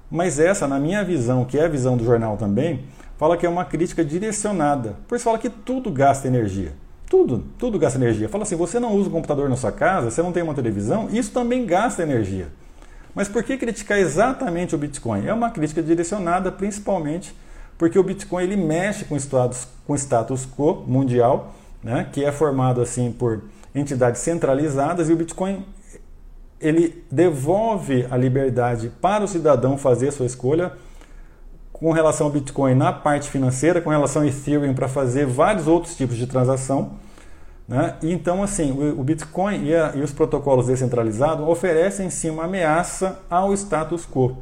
Mas 0.08 0.38
essa, 0.38 0.68
na 0.68 0.78
minha 0.78 1.02
visão, 1.02 1.44
que 1.44 1.58
é 1.58 1.64
a 1.64 1.68
visão 1.68 1.96
do 1.96 2.04
jornal 2.04 2.36
também, 2.36 2.84
fala 3.18 3.36
que 3.36 3.44
é 3.44 3.48
uma 3.48 3.64
crítica 3.64 4.04
direcionada. 4.04 4.94
Por 5.08 5.16
isso 5.16 5.24
fala 5.24 5.38
que 5.38 5.50
tudo 5.50 5.90
gasta 5.90 6.28
energia. 6.28 6.72
Tudo, 7.10 7.44
tudo 7.58 7.76
gasta 7.76 7.98
energia. 7.98 8.28
Fala 8.28 8.44
assim, 8.44 8.54
você 8.54 8.78
não 8.78 8.92
usa 8.94 9.08
um 9.08 9.12
computador 9.12 9.48
na 9.48 9.56
sua 9.56 9.72
casa, 9.72 10.10
você 10.10 10.22
não 10.22 10.30
tem 10.30 10.42
uma 10.42 10.54
televisão, 10.54 11.08
isso 11.10 11.32
também 11.32 11.66
gasta 11.66 12.04
energia. 12.04 12.46
Mas 13.14 13.28
por 13.28 13.42
que 13.42 13.56
criticar 13.56 13.98
exatamente 13.98 14.74
o 14.76 14.78
Bitcoin? 14.78 15.26
É 15.26 15.34
uma 15.34 15.50
crítica 15.50 15.82
direcionada 15.82 16.52
principalmente 16.52 17.34
porque 17.76 17.98
o 17.98 18.02
Bitcoin 18.02 18.44
ele 18.44 18.56
mexe 18.56 19.04
com 19.04 19.16
status, 19.16 19.66
com 19.86 19.94
status 19.96 20.46
quo 20.46 20.84
mundial 20.86 21.52
né, 21.84 22.08
que 22.10 22.24
é 22.24 22.32
formado 22.32 22.80
assim 22.80 23.12
por 23.12 23.42
entidades 23.74 24.22
centralizadas 24.22 25.10
e 25.10 25.12
o 25.12 25.16
Bitcoin 25.16 25.64
ele 26.58 27.04
devolve 27.10 28.06
a 28.10 28.16
liberdade 28.16 28.90
para 29.00 29.22
o 29.22 29.28
cidadão 29.28 29.76
fazer 29.76 30.08
a 30.08 30.12
sua 30.12 30.24
escolha 30.24 30.72
com 31.70 31.92
relação 31.92 32.28
ao 32.28 32.32
Bitcoin 32.32 32.74
na 32.74 32.92
parte 32.92 33.28
financeira, 33.28 33.82
com 33.82 33.90
relação 33.90 34.22
ao 34.22 34.28
Ethereum 34.28 34.72
para 34.72 34.88
fazer 34.88 35.26
vários 35.26 35.66
outros 35.66 35.94
tipos 35.94 36.16
de 36.16 36.26
transação. 36.26 36.92
Né? 37.68 37.96
Então, 38.02 38.42
assim, 38.42 38.70
o, 38.70 39.02
Bitcoin 39.02 39.64
e, 39.64 39.74
a, 39.74 39.92
e, 39.94 40.00
os 40.00 40.12
protocolos 40.12 40.68
descentralizados 40.68 41.46
oferecem 41.46 42.08
sim 42.08 42.30
uma 42.30 42.44
ameaça 42.44 43.18
ao 43.28 43.52
status 43.52 44.06
quo. 44.06 44.38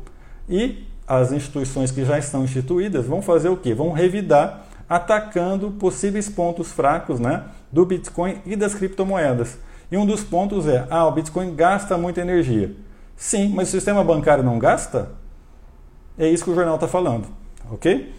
E 0.49 0.87
as 1.09 1.33
instituições 1.33 1.91
que 1.91 2.05
já 2.05 2.19
estão 2.19 2.45
instituídas 2.45 3.07
vão 3.07 3.23
fazer 3.23 3.49
o 3.49 3.57
quê? 3.57 3.75
Vão 3.75 3.91
revidar 3.91 4.67
atacando 4.95 5.71
possíveis 5.71 6.29
pontos 6.29 6.71
fracos 6.71 7.19
né, 7.19 7.45
do 7.71 7.87
Bitcoin 7.87 8.43
e 8.45 8.55
das 8.55 8.75
criptomoedas. 8.75 9.59
E 9.91 9.97
um 9.97 10.05
dos 10.05 10.23
pontos 10.23 10.69
é: 10.69 10.87
ah, 10.91 11.07
o 11.07 11.13
Bitcoin 11.13 11.55
gasta 11.55 11.97
muita 11.97 12.21
energia. 12.21 12.75
Sim, 13.17 13.53
mas 13.55 13.69
o 13.69 13.71
sistema 13.71 14.05
bancário 14.05 14.45
não 14.45 14.59
gasta? 14.59 15.11
É 16.19 16.29
isso 16.29 16.45
que 16.45 16.51
o 16.51 16.55
jornal 16.55 16.75
está 16.75 16.87
falando, 16.87 17.27
ok? 17.71 18.13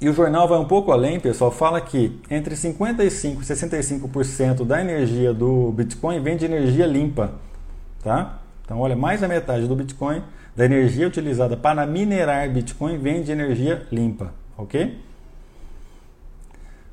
E 0.00 0.08
o 0.08 0.12
jornal 0.12 0.46
vai 0.46 0.58
um 0.58 0.64
pouco 0.64 0.92
além, 0.92 1.18
pessoal, 1.18 1.50
fala 1.50 1.80
que 1.80 2.20
entre 2.30 2.54
55% 2.54 3.00
e 3.00 3.08
65% 3.08 4.64
da 4.64 4.80
energia 4.80 5.32
do 5.32 5.72
Bitcoin 5.72 6.20
vem 6.20 6.36
de 6.36 6.44
energia 6.44 6.86
limpa. 6.86 7.32
Tá? 8.02 8.38
Então, 8.64 8.78
olha, 8.78 8.94
mais 8.94 9.20
da 9.20 9.28
metade 9.28 9.66
do 9.66 9.74
Bitcoin, 9.74 10.22
da 10.54 10.64
energia 10.64 11.06
utilizada 11.06 11.56
para 11.56 11.84
minerar 11.86 12.48
Bitcoin, 12.50 12.98
vem 12.98 13.22
de 13.22 13.32
energia 13.32 13.86
limpa, 13.90 14.32
ok? 14.56 14.98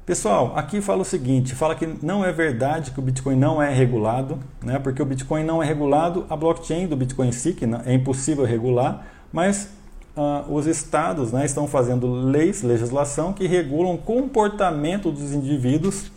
Pessoal, 0.03 0.53
aqui 0.55 0.81
fala 0.81 1.03
o 1.03 1.05
seguinte, 1.05 1.53
fala 1.53 1.75
que 1.75 1.85
não 2.01 2.25
é 2.25 2.31
verdade 2.31 2.89
que 2.89 2.99
o 2.99 3.03
Bitcoin 3.03 3.35
não 3.35 3.61
é 3.61 3.71
regulado, 3.71 4.39
né? 4.63 4.79
porque 4.79 4.99
o 4.99 5.05
Bitcoin 5.05 5.43
não 5.43 5.61
é 5.61 5.65
regulado, 5.65 6.25
a 6.27 6.35
blockchain 6.35 6.87
do 6.87 6.95
Bitcoin 6.95 7.27
em 7.27 7.31
si, 7.31 7.53
que 7.53 7.65
é 7.85 7.93
impossível 7.93 8.43
regular, 8.43 9.05
mas 9.31 9.69
uh, 10.17 10.51
os 10.51 10.65
estados 10.65 11.31
né, 11.31 11.45
estão 11.45 11.67
fazendo 11.67 12.11
leis, 12.11 12.63
legislação 12.63 13.31
que 13.31 13.45
regulam 13.45 13.93
o 13.93 13.97
comportamento 13.99 15.11
dos 15.11 15.33
indivíduos 15.33 16.11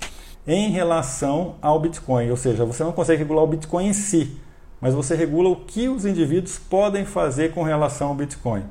em 0.47 0.71
relação 0.71 1.57
ao 1.61 1.79
Bitcoin. 1.79 2.31
Ou 2.31 2.39
seja, 2.39 2.65
você 2.65 2.83
não 2.83 2.93
consegue 2.93 3.19
regular 3.19 3.45
o 3.45 3.49
Bitcoin 3.49 3.89
em 3.89 3.93
si, 3.93 4.39
mas 4.81 4.95
você 4.95 5.15
regula 5.15 5.51
o 5.51 5.57
que 5.57 5.91
os 5.91 6.07
indivíduos 6.07 6.59
podem 6.59 7.05
fazer 7.05 7.53
com 7.53 7.63
relação 7.63 8.09
ao 8.09 8.15
Bitcoin. 8.15 8.65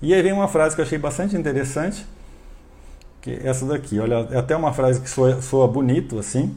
E 0.00 0.12
aí 0.12 0.20
vem 0.20 0.32
uma 0.32 0.48
frase 0.48 0.74
que 0.74 0.80
eu 0.80 0.84
achei 0.84 0.98
bastante 0.98 1.36
interessante, 1.36 2.04
que 3.22 3.38
essa 3.42 3.64
daqui. 3.64 3.98
Olha, 3.98 4.26
é 4.30 4.36
até 4.36 4.54
uma 4.54 4.72
frase 4.72 5.00
que 5.00 5.08
soa, 5.08 5.40
soa 5.40 5.66
bonito 5.68 6.18
assim, 6.18 6.54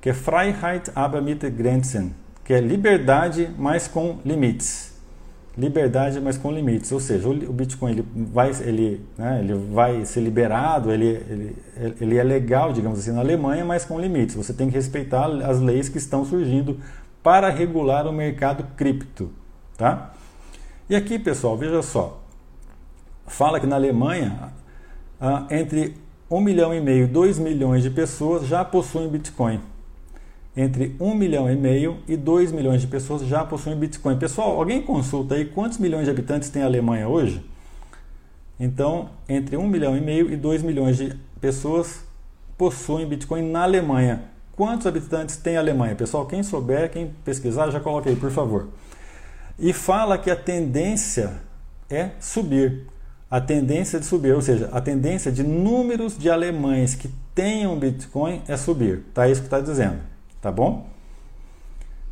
que 0.00 0.08
é 0.08 0.14
Freiheit 0.14 0.90
aber 0.94 1.20
mit 1.20 1.50
Grenzen, 1.50 2.14
que 2.44 2.54
é 2.54 2.60
liberdade, 2.60 3.50
mas 3.58 3.86
com 3.86 4.18
limites. 4.24 4.88
Liberdade, 5.58 6.20
mas 6.20 6.38
com 6.38 6.52
limites. 6.52 6.90
Ou 6.92 7.00
seja, 7.00 7.28
o 7.28 7.52
Bitcoin 7.52 7.90
ele 7.90 8.06
vai, 8.32 8.50
ele, 8.60 9.04
né, 9.18 9.40
ele 9.42 9.54
vai 9.54 10.06
ser 10.06 10.20
liberado, 10.20 10.92
ele, 10.92 11.06
ele, 11.28 11.56
ele 12.00 12.16
é 12.16 12.22
legal, 12.22 12.72
digamos 12.72 13.00
assim, 13.00 13.10
na 13.10 13.20
Alemanha, 13.20 13.64
mas 13.64 13.84
com 13.84 14.00
limites. 14.00 14.36
Você 14.36 14.54
tem 14.54 14.68
que 14.68 14.74
respeitar 14.74 15.26
as 15.26 15.60
leis 15.60 15.88
que 15.88 15.98
estão 15.98 16.24
surgindo 16.24 16.78
para 17.22 17.50
regular 17.50 18.06
o 18.06 18.12
mercado 18.12 18.64
cripto. 18.76 19.30
Tá? 19.76 20.12
E 20.88 20.94
aqui, 20.94 21.18
pessoal, 21.18 21.58
veja 21.58 21.82
só. 21.82 22.22
Fala 23.26 23.60
que 23.60 23.66
na 23.66 23.76
Alemanha 23.76 24.52
ah, 25.20 25.46
entre 25.50 25.96
1 26.30 26.40
milhão 26.40 26.72
e 26.72 26.80
meio 26.80 27.04
e 27.04 27.06
2 27.06 27.38
milhões 27.38 27.82
de 27.82 27.90
pessoas 27.90 28.46
já 28.46 28.64
possuem 28.64 29.08
Bitcoin. 29.08 29.60
Entre 30.56 30.96
1 30.98 31.14
milhão 31.14 31.50
e 31.50 31.56
meio 31.56 31.98
e 32.08 32.16
2 32.16 32.52
milhões 32.52 32.80
de 32.80 32.86
pessoas 32.86 33.22
já 33.22 33.44
possuem 33.44 33.76
Bitcoin. 33.76 34.16
Pessoal, 34.18 34.56
alguém 34.58 34.80
consulta 34.80 35.34
aí 35.34 35.44
quantos 35.44 35.78
milhões 35.78 36.04
de 36.04 36.10
habitantes 36.10 36.48
tem 36.48 36.62
a 36.62 36.66
Alemanha 36.66 37.08
hoje? 37.08 37.44
Então, 38.58 39.10
entre 39.28 39.56
1 39.56 39.66
milhão 39.66 39.96
e 39.96 40.00
meio 40.00 40.30
e 40.30 40.36
2 40.36 40.62
milhões 40.62 40.96
de 40.96 41.14
pessoas 41.40 42.04
possuem 42.58 43.06
Bitcoin 43.06 43.50
na 43.50 43.62
Alemanha. 43.62 44.24
Quantos 44.52 44.86
habitantes 44.86 45.36
tem 45.36 45.56
a 45.56 45.60
Alemanha? 45.60 45.94
Pessoal, 45.94 46.26
quem 46.26 46.42
souber, 46.42 46.90
quem 46.90 47.10
pesquisar, 47.24 47.70
já 47.70 47.80
coloque 47.80 48.08
aí, 48.08 48.16
por 48.16 48.30
favor. 48.30 48.68
E 49.58 49.72
fala 49.72 50.18
que 50.18 50.30
a 50.30 50.36
tendência 50.36 51.40
é 51.88 52.10
subir. 52.20 52.86
A 53.30 53.40
tendência 53.40 54.00
de 54.00 54.06
subir, 54.06 54.34
ou 54.34 54.42
seja, 54.42 54.68
a 54.72 54.80
tendência 54.80 55.30
de 55.30 55.44
números 55.44 56.18
de 56.18 56.28
alemães 56.28 56.96
que 56.96 57.08
tenham 57.34 57.78
Bitcoin 57.78 58.42
é 58.48 58.56
subir. 58.56 59.04
Tá 59.14 59.28
isso 59.28 59.40
que 59.40 59.46
está 59.46 59.60
dizendo, 59.60 59.98
tá 60.40 60.50
bom? 60.50 60.88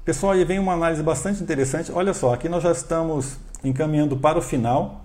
Pessoal, 0.04 0.32
aí 0.32 0.44
vem 0.44 0.60
uma 0.60 0.74
análise 0.74 1.02
bastante 1.02 1.42
interessante. 1.42 1.90
Olha 1.90 2.14
só, 2.14 2.32
aqui 2.32 2.48
nós 2.48 2.62
já 2.62 2.70
estamos 2.70 3.36
encaminhando 3.64 4.16
para 4.16 4.38
o 4.38 4.42
final, 4.42 5.04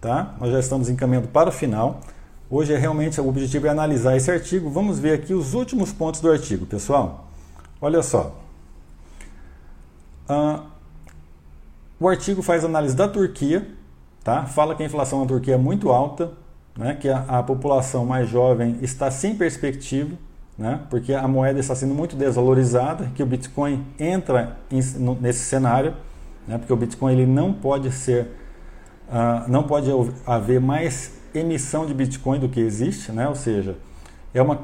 tá? 0.00 0.34
Nós 0.40 0.50
já 0.50 0.58
estamos 0.58 0.88
encaminhando 0.88 1.28
para 1.28 1.48
o 1.48 1.52
final. 1.52 2.00
Hoje 2.50 2.72
é 2.72 2.76
realmente 2.76 3.20
o 3.20 3.28
objetivo 3.28 3.66
é 3.66 3.70
analisar 3.70 4.16
esse 4.16 4.30
artigo. 4.30 4.68
Vamos 4.68 4.98
ver 4.98 5.14
aqui 5.14 5.32
os 5.32 5.54
últimos 5.54 5.92
pontos 5.92 6.20
do 6.20 6.30
artigo, 6.30 6.66
pessoal. 6.66 7.30
Olha 7.80 8.02
só. 8.02 8.36
Uh, 10.28 10.62
o 11.98 12.08
artigo 12.08 12.42
faz 12.42 12.64
análise 12.64 12.94
da 12.94 13.08
Turquia, 13.08 13.66
tá? 14.26 14.44
Fala 14.44 14.74
que 14.74 14.82
a 14.82 14.86
inflação 14.86 15.20
na 15.20 15.26
Turquia 15.26 15.54
é 15.54 15.56
muito 15.56 15.90
alta, 15.90 16.32
né? 16.76 16.98
Que 17.00 17.08
a, 17.08 17.24
a 17.28 17.42
população 17.44 18.04
mais 18.04 18.28
jovem 18.28 18.76
está 18.82 19.08
sem 19.08 19.36
perspectiva, 19.36 20.16
né? 20.58 20.80
Porque 20.90 21.14
a 21.14 21.28
moeda 21.28 21.60
está 21.60 21.76
sendo 21.76 21.94
muito 21.94 22.16
desvalorizada, 22.16 23.08
que 23.14 23.22
o 23.22 23.26
Bitcoin 23.26 23.86
entra 24.00 24.56
em, 24.68 24.80
no, 24.98 25.14
nesse 25.14 25.44
cenário, 25.44 25.94
né? 26.44 26.58
Porque 26.58 26.72
o 26.72 26.76
Bitcoin 26.76 27.12
ele 27.12 27.24
não 27.24 27.52
pode 27.52 27.92
ser, 27.92 28.32
uh, 29.08 29.48
não 29.48 29.62
pode 29.62 29.88
haver 30.26 30.60
mais 30.60 31.14
emissão 31.32 31.86
de 31.86 31.94
Bitcoin 31.94 32.40
do 32.40 32.48
que 32.48 32.58
existe, 32.58 33.12
né? 33.12 33.28
ou 33.28 33.34
seja, 33.34 33.76
é 34.34 34.42
uma, 34.42 34.58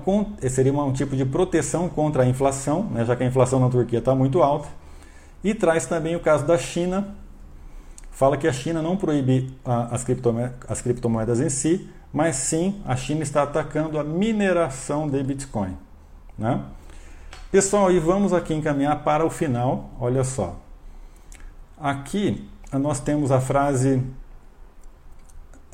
seria 0.51 0.73
um 0.73 0.93
tipo 0.93 1.15
de 1.15 1.25
proteção 1.25 1.89
contra 1.89 2.23
a 2.23 2.27
inflação, 2.27 2.85
né? 2.85 3.05
já 3.05 3.15
que 3.15 3.23
a 3.23 3.27
inflação 3.27 3.61
na 3.61 3.69
Turquia 3.69 3.99
está 3.99 4.15
muito 4.15 4.43
alta. 4.43 4.69
E 5.45 5.55
traz 5.55 5.87
também 5.87 6.17
o 6.17 6.21
caso 6.21 6.47
da 6.47 6.57
China, 6.57 7.15
fala 8.13 8.37
que 8.37 8.47
a 8.47 8.53
China 8.53 8.81
não 8.81 8.97
proíbe 8.97 9.53
as, 9.65 10.05
criptomoedas, 10.05 10.55
as 10.69 10.81
criptomoedas 10.81 11.41
em 11.41 11.49
si, 11.49 11.91
mas 12.13 12.37
sim 12.37 12.81
a 12.87 12.95
China 12.95 13.23
está 13.23 13.43
atacando 13.43 13.99
a 13.99 14.05
mineração 14.05 15.09
de 15.09 15.21
Bitcoin. 15.23 15.77
Né? 16.39 16.61
Pessoal, 17.51 17.91
e 17.91 17.99
vamos 17.99 18.33
aqui 18.33 18.55
encaminhar 18.55 19.03
para 19.03 19.27
o 19.27 19.31
final. 19.31 19.91
Olha 19.99 20.23
só. 20.23 20.57
Aqui 21.81 22.49
nós 22.73 23.01
temos 23.01 23.33
a 23.33 23.41
frase 23.41 24.03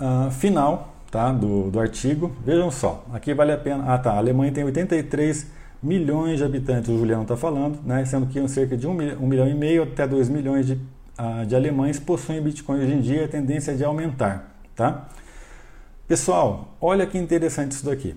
uh, 0.01 0.31
final 0.31 0.94
tá, 1.11 1.31
do, 1.33 1.70
do 1.70 1.79
artigo. 1.79 2.33
Vejam 2.44 2.70
só, 2.70 3.05
aqui 3.12 3.35
vale 3.35 3.53
a 3.53 3.59
pena. 3.59 3.92
Ah, 3.92 3.98
tá. 3.98 4.12
A 4.12 4.18
Alemanha 4.18 4.53
tem 4.53 4.64
83 4.64 5.59
milhões 5.83 6.38
de 6.38 6.44
habitantes, 6.44 6.88
o 6.90 6.98
Juliano 6.98 7.22
está 7.22 7.37
falando, 7.37 7.79
né, 7.85 8.05
sendo 8.05 8.27
que 8.27 8.48
cerca 8.48 8.77
de 8.77 8.87
1 8.87 8.94
milhão, 8.94 9.22
1 9.22 9.27
milhão 9.27 9.48
e 9.48 9.55
meio 9.55 9.85
até 9.85 10.09
2 10.09 10.29
milhões 10.29 10.66
de, 10.66 10.81
de 11.46 11.57
alemães 11.57 11.98
possuem 11.98 12.40
Bitcoin 12.40 12.81
hoje 12.81 12.92
em 12.92 13.00
dia, 13.00 13.24
a 13.24 13.28
tendência 13.28 13.72
é 13.72 13.74
de 13.74 13.85
aumentar. 13.85 14.54
Tá? 14.74 15.09
Pessoal, 16.07 16.76
olha 16.81 17.07
que 17.07 17.18
interessante 17.18 17.72
isso 17.72 17.85
daqui. 17.85 18.16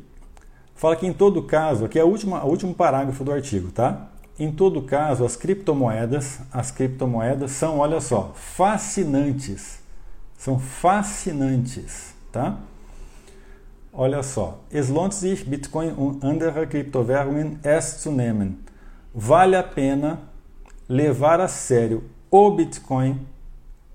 Fala 0.76 0.96
que 0.96 1.06
em 1.06 1.14
todo 1.14 1.44
caso, 1.44 1.86
aqui 1.86 2.00
é 2.00 2.04
o 2.04 2.08
último, 2.08 2.36
último 2.46 2.74
parágrafo 2.74 3.24
do 3.24 3.32
artigo, 3.32 3.72
tá? 3.72 4.08
Em 4.40 4.52
todo 4.52 4.82
caso, 4.82 5.24
as 5.24 5.36
criptomoedas, 5.36 6.40
as 6.52 6.72
criptomoedas 6.72 7.52
são, 7.52 7.78
olha 7.78 8.02
só, 8.02 8.32
fascinantes 8.36 9.82
são 10.42 10.58
fascinantes, 10.58 12.16
tá? 12.32 12.58
Olha 13.94 14.24
só. 14.24 14.62
Es 14.72 14.90
lohnt 14.90 15.14
sich, 15.14 15.44
Bitcoin 15.44 15.92
und 15.92 16.24
andere 16.26 16.66
Kryptowährungen 16.66 17.60
ernst 17.62 18.02
zu 18.02 18.12
nehmen. 18.12 18.58
Vale 19.14 19.56
a 19.56 19.62
pena 19.62 20.20
levar 20.90 21.40
a 21.40 21.48
sério 21.48 22.04
o 22.32 22.50
Bitcoin 22.50 23.20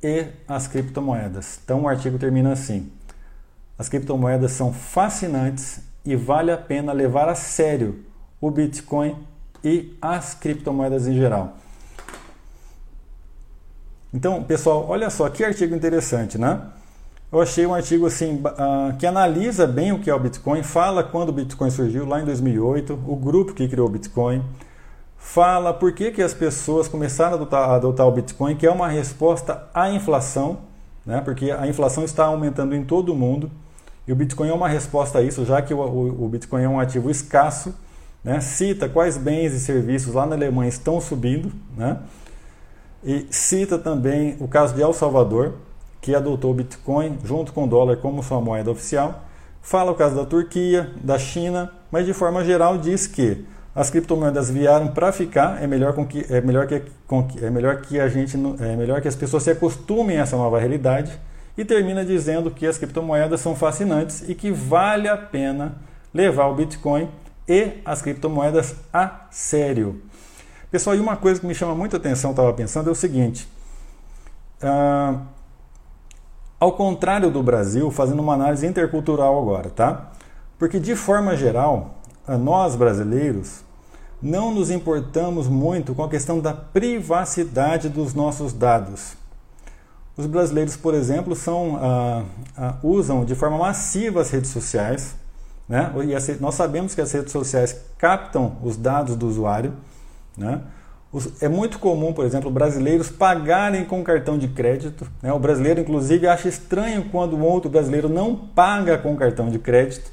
e 0.02 0.26
as 0.46 0.68
criptomoedas. 0.68 1.58
Então 1.64 1.82
o 1.82 1.88
artigo 1.88 2.18
termina 2.18 2.52
assim: 2.52 2.92
As 3.78 3.88
criptomoedas 3.88 4.52
são 4.52 4.72
fascinantes 4.72 5.80
e 6.04 6.14
vale 6.14 6.52
a 6.52 6.58
pena 6.58 6.92
levar 6.92 7.28
a 7.28 7.34
sério 7.34 8.04
o 8.40 8.50
Bitcoin 8.50 9.16
e 9.64 9.96
as 10.00 10.34
criptomoedas 10.34 11.08
em 11.08 11.14
geral. 11.14 11.56
Então, 14.14 14.42
pessoal, 14.44 14.86
olha 14.88 15.10
só 15.10 15.28
que 15.28 15.42
artigo 15.42 15.74
interessante, 15.74 16.38
né? 16.38 16.60
Eu 17.32 17.40
achei 17.40 17.66
um 17.66 17.74
artigo 17.74 18.06
assim 18.06 18.36
uh, 18.36 18.96
que 18.98 19.06
analisa 19.06 19.66
bem 19.66 19.92
o 19.92 19.98
que 19.98 20.08
é 20.08 20.14
o 20.14 20.20
Bitcoin, 20.20 20.62
fala 20.62 21.02
quando 21.02 21.30
o 21.30 21.32
Bitcoin 21.32 21.70
surgiu 21.70 22.06
lá 22.06 22.20
em 22.20 22.24
2008, 22.24 22.92
o 22.92 23.16
grupo 23.16 23.52
que 23.52 23.66
criou 23.66 23.88
o 23.88 23.90
Bitcoin, 23.90 24.42
fala 25.26 25.74
por 25.74 25.92
que, 25.92 26.12
que 26.12 26.22
as 26.22 26.32
pessoas 26.32 26.86
começaram 26.86 27.32
a 27.32 27.34
adotar, 27.34 27.68
a 27.68 27.74
adotar 27.74 28.06
o 28.06 28.12
Bitcoin, 28.12 28.54
que 28.54 28.64
é 28.64 28.70
uma 28.70 28.88
resposta 28.88 29.68
à 29.74 29.90
inflação, 29.90 30.58
né? 31.04 31.20
Porque 31.20 31.50
a 31.50 31.66
inflação 31.66 32.04
está 32.04 32.26
aumentando 32.26 32.74
em 32.74 32.84
todo 32.84 33.12
o 33.12 33.16
mundo 33.16 33.50
e 34.06 34.12
o 34.12 34.16
Bitcoin 34.16 34.48
é 34.48 34.52
uma 34.54 34.68
resposta 34.68 35.18
a 35.18 35.22
isso, 35.22 35.44
já 35.44 35.60
que 35.60 35.74
o, 35.74 35.78
o, 35.78 36.24
o 36.24 36.28
Bitcoin 36.28 36.62
é 36.62 36.68
um 36.68 36.78
ativo 36.78 37.10
escasso, 37.10 37.74
né? 38.22 38.40
Cita 38.40 38.88
quais 38.88 39.18
bens 39.18 39.52
e 39.52 39.58
serviços 39.58 40.14
lá 40.14 40.24
na 40.24 40.36
Alemanha 40.36 40.68
estão 40.68 41.00
subindo, 41.00 41.52
né? 41.76 41.98
E 43.04 43.26
cita 43.28 43.76
também 43.78 44.36
o 44.38 44.46
caso 44.46 44.74
de 44.74 44.80
El 44.80 44.92
Salvador, 44.92 45.54
que 46.00 46.14
adotou 46.14 46.52
o 46.52 46.54
Bitcoin 46.54 47.18
junto 47.24 47.52
com 47.52 47.64
o 47.64 47.66
dólar 47.66 47.96
como 47.96 48.22
sua 48.22 48.40
moeda 48.40 48.70
oficial. 48.70 49.24
Fala 49.60 49.90
o 49.90 49.94
caso 49.96 50.14
da 50.14 50.24
Turquia, 50.24 50.92
da 51.02 51.18
China, 51.18 51.72
mas 51.90 52.06
de 52.06 52.14
forma 52.14 52.44
geral 52.44 52.78
diz 52.78 53.08
que 53.08 53.44
as 53.76 53.90
criptomoedas 53.90 54.50
vieram 54.50 54.88
para 54.88 55.12
ficar, 55.12 55.62
é 55.62 55.66
melhor, 55.66 55.92
com 55.92 56.06
que, 56.06 56.24
é, 56.30 56.40
melhor 56.40 56.66
que, 56.66 56.82
com, 57.06 57.28
é 57.42 57.50
melhor 57.50 57.82
que 57.82 58.00
a 58.00 58.08
gente 58.08 58.34
é 58.58 58.74
melhor 58.74 59.02
que 59.02 59.06
as 59.06 59.14
pessoas 59.14 59.42
se 59.42 59.50
acostumem 59.50 60.18
a 60.18 60.22
essa 60.22 60.34
nova 60.34 60.58
realidade 60.58 61.12
e 61.58 61.62
termina 61.62 62.02
dizendo 62.02 62.50
que 62.50 62.66
as 62.66 62.78
criptomoedas 62.78 63.38
são 63.38 63.54
fascinantes 63.54 64.26
e 64.26 64.34
que 64.34 64.50
vale 64.50 65.08
a 65.08 65.16
pena 65.18 65.76
levar 66.14 66.46
o 66.46 66.54
Bitcoin 66.54 67.10
e 67.46 67.74
as 67.84 68.00
criptomoedas 68.00 68.74
a 68.90 69.26
sério. 69.30 70.00
Pessoal, 70.70 70.96
e 70.96 70.98
uma 70.98 71.16
coisa 71.16 71.38
que 71.38 71.46
me 71.46 71.54
chama 71.54 71.74
muita 71.74 71.98
atenção, 71.98 72.30
estava 72.30 72.54
pensando, 72.54 72.88
é 72.88 72.92
o 72.92 72.94
seguinte. 72.94 73.46
Ah, 74.62 75.20
ao 76.58 76.72
contrário 76.72 77.30
do 77.30 77.42
Brasil, 77.42 77.90
fazendo 77.90 78.20
uma 78.20 78.32
análise 78.32 78.66
intercultural 78.66 79.38
agora, 79.38 79.68
tá? 79.68 80.12
Porque 80.58 80.80
de 80.80 80.96
forma 80.96 81.36
geral, 81.36 81.96
nós 82.26 82.74
brasileiros 82.74 83.65
não 84.22 84.52
nos 84.52 84.70
importamos 84.70 85.46
muito 85.46 85.94
com 85.94 86.02
a 86.02 86.08
questão 86.08 86.40
da 86.40 86.52
privacidade 86.52 87.88
dos 87.88 88.14
nossos 88.14 88.52
dados. 88.52 89.14
Os 90.16 90.26
brasileiros, 90.26 90.76
por 90.76 90.94
exemplo, 90.94 91.36
são, 91.36 91.78
ah, 91.80 92.24
ah, 92.56 92.74
usam 92.82 93.24
de 93.24 93.34
forma 93.34 93.58
massiva 93.58 94.22
as 94.22 94.30
redes 94.30 94.50
sociais, 94.50 95.14
né? 95.68 95.92
E 96.04 96.40
nós 96.40 96.54
sabemos 96.54 96.94
que 96.94 97.00
as 97.00 97.12
redes 97.12 97.32
sociais 97.32 97.76
captam 97.98 98.56
os 98.62 98.76
dados 98.76 99.16
do 99.16 99.26
usuário 99.26 99.74
né? 100.36 100.60
É 101.40 101.48
muito 101.48 101.78
comum, 101.78 102.12
por 102.12 102.26
exemplo, 102.26 102.50
brasileiros 102.50 103.08
pagarem 103.08 103.84
com 103.86 104.04
cartão 104.04 104.36
de 104.36 104.48
crédito. 104.48 105.10
Né? 105.22 105.32
O 105.32 105.38
brasileiro, 105.38 105.80
inclusive, 105.80 106.26
acha 106.26 106.48
estranho 106.48 107.06
quando 107.10 107.34
um 107.34 107.42
outro 107.42 107.70
brasileiro 107.70 108.08
não 108.08 108.36
paga 108.36 108.98
com 108.98 109.16
cartão 109.16 109.48
de 109.48 109.58
crédito. 109.58 110.12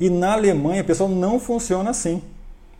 E 0.00 0.08
na 0.08 0.32
Alemanha, 0.32 0.82
pessoal, 0.82 1.10
não 1.10 1.38
funciona 1.38 1.90
assim. 1.90 2.22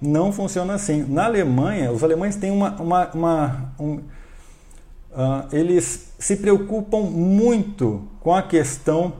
Não 0.00 0.32
funciona 0.32 0.74
assim. 0.74 1.04
Na 1.08 1.24
Alemanha, 1.24 1.90
os 1.90 2.04
alemães 2.04 2.36
têm 2.36 2.50
uma. 2.50 2.70
uma, 2.80 3.10
uma 3.12 3.72
um, 3.78 3.94
uh, 3.96 5.46
eles 5.52 6.12
se 6.18 6.36
preocupam 6.36 7.00
muito 7.00 8.02
com 8.20 8.34
a 8.34 8.42
questão 8.42 9.14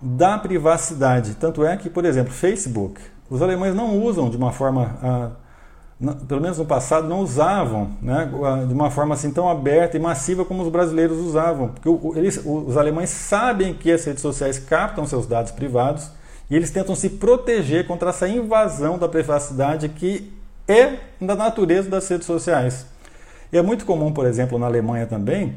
da 0.00 0.36
privacidade. 0.36 1.34
Tanto 1.34 1.64
é 1.64 1.76
que, 1.76 1.88
por 1.88 2.04
exemplo, 2.04 2.32
Facebook, 2.32 3.00
os 3.30 3.40
alemães 3.42 3.74
não 3.74 4.02
usam 4.02 4.28
de 4.28 4.36
uma 4.36 4.52
forma. 4.52 4.96
Uh, 5.02 5.44
pelo 6.26 6.40
menos 6.40 6.58
no 6.58 6.66
passado, 6.66 7.08
não 7.08 7.20
usavam 7.20 7.92
né, 8.02 8.28
de 8.66 8.74
uma 8.74 8.90
forma 8.90 9.14
assim 9.14 9.30
tão 9.30 9.48
aberta 9.48 9.96
e 9.96 10.00
massiva 10.00 10.44
como 10.44 10.62
os 10.62 10.68
brasileiros 10.68 11.16
usavam. 11.18 11.68
Porque 11.68 12.18
eles, 12.18 12.42
os 12.44 12.76
alemães 12.76 13.10
sabem 13.10 13.72
que 13.72 13.90
as 13.90 14.04
redes 14.04 14.20
sociais 14.20 14.58
captam 14.58 15.06
seus 15.06 15.26
dados 15.26 15.52
privados 15.52 16.10
eles 16.56 16.70
tentam 16.70 16.94
se 16.94 17.10
proteger 17.10 17.86
contra 17.86 18.10
essa 18.10 18.28
invasão 18.28 18.98
da 18.98 19.08
privacidade 19.08 19.88
que 19.88 20.32
é 20.68 20.98
da 21.20 21.34
natureza 21.34 21.88
das 21.88 22.08
redes 22.08 22.26
sociais. 22.26 22.86
E 23.52 23.58
é 23.58 23.62
muito 23.62 23.84
comum, 23.84 24.12
por 24.12 24.26
exemplo, 24.26 24.58
na 24.58 24.66
Alemanha 24.66 25.06
também, 25.06 25.56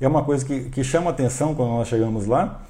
é 0.00 0.08
uma 0.08 0.24
coisa 0.24 0.44
que, 0.44 0.70
que 0.70 0.84
chama 0.84 1.10
atenção 1.10 1.54
quando 1.54 1.70
nós 1.70 1.88
chegamos 1.88 2.26
lá, 2.26 2.62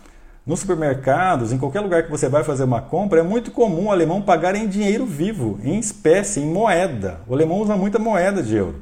nos 0.47 0.61
supermercados, 0.61 1.53
em 1.53 1.59
qualquer 1.59 1.81
lugar 1.81 2.03
que 2.03 2.11
você 2.11 2.29
vai 2.29 2.45
fazer 2.45 2.65
uma 2.65 2.83
compra, 2.83 3.21
é 3.21 3.23
muito 3.23 3.51
comum 3.51 3.87
o 3.87 3.91
alemão 3.91 4.21
pagar 4.21 4.55
em 4.55 4.69
dinheiro 4.69 5.07
vivo, 5.07 5.59
em 5.63 5.79
espécie, 5.79 6.41
em 6.41 6.47
moeda. 6.47 7.21
O 7.27 7.35
alemão 7.35 7.61
usa 7.61 7.77
muita 7.77 7.99
moeda 7.99 8.43
de 8.43 8.55
euro, 8.55 8.77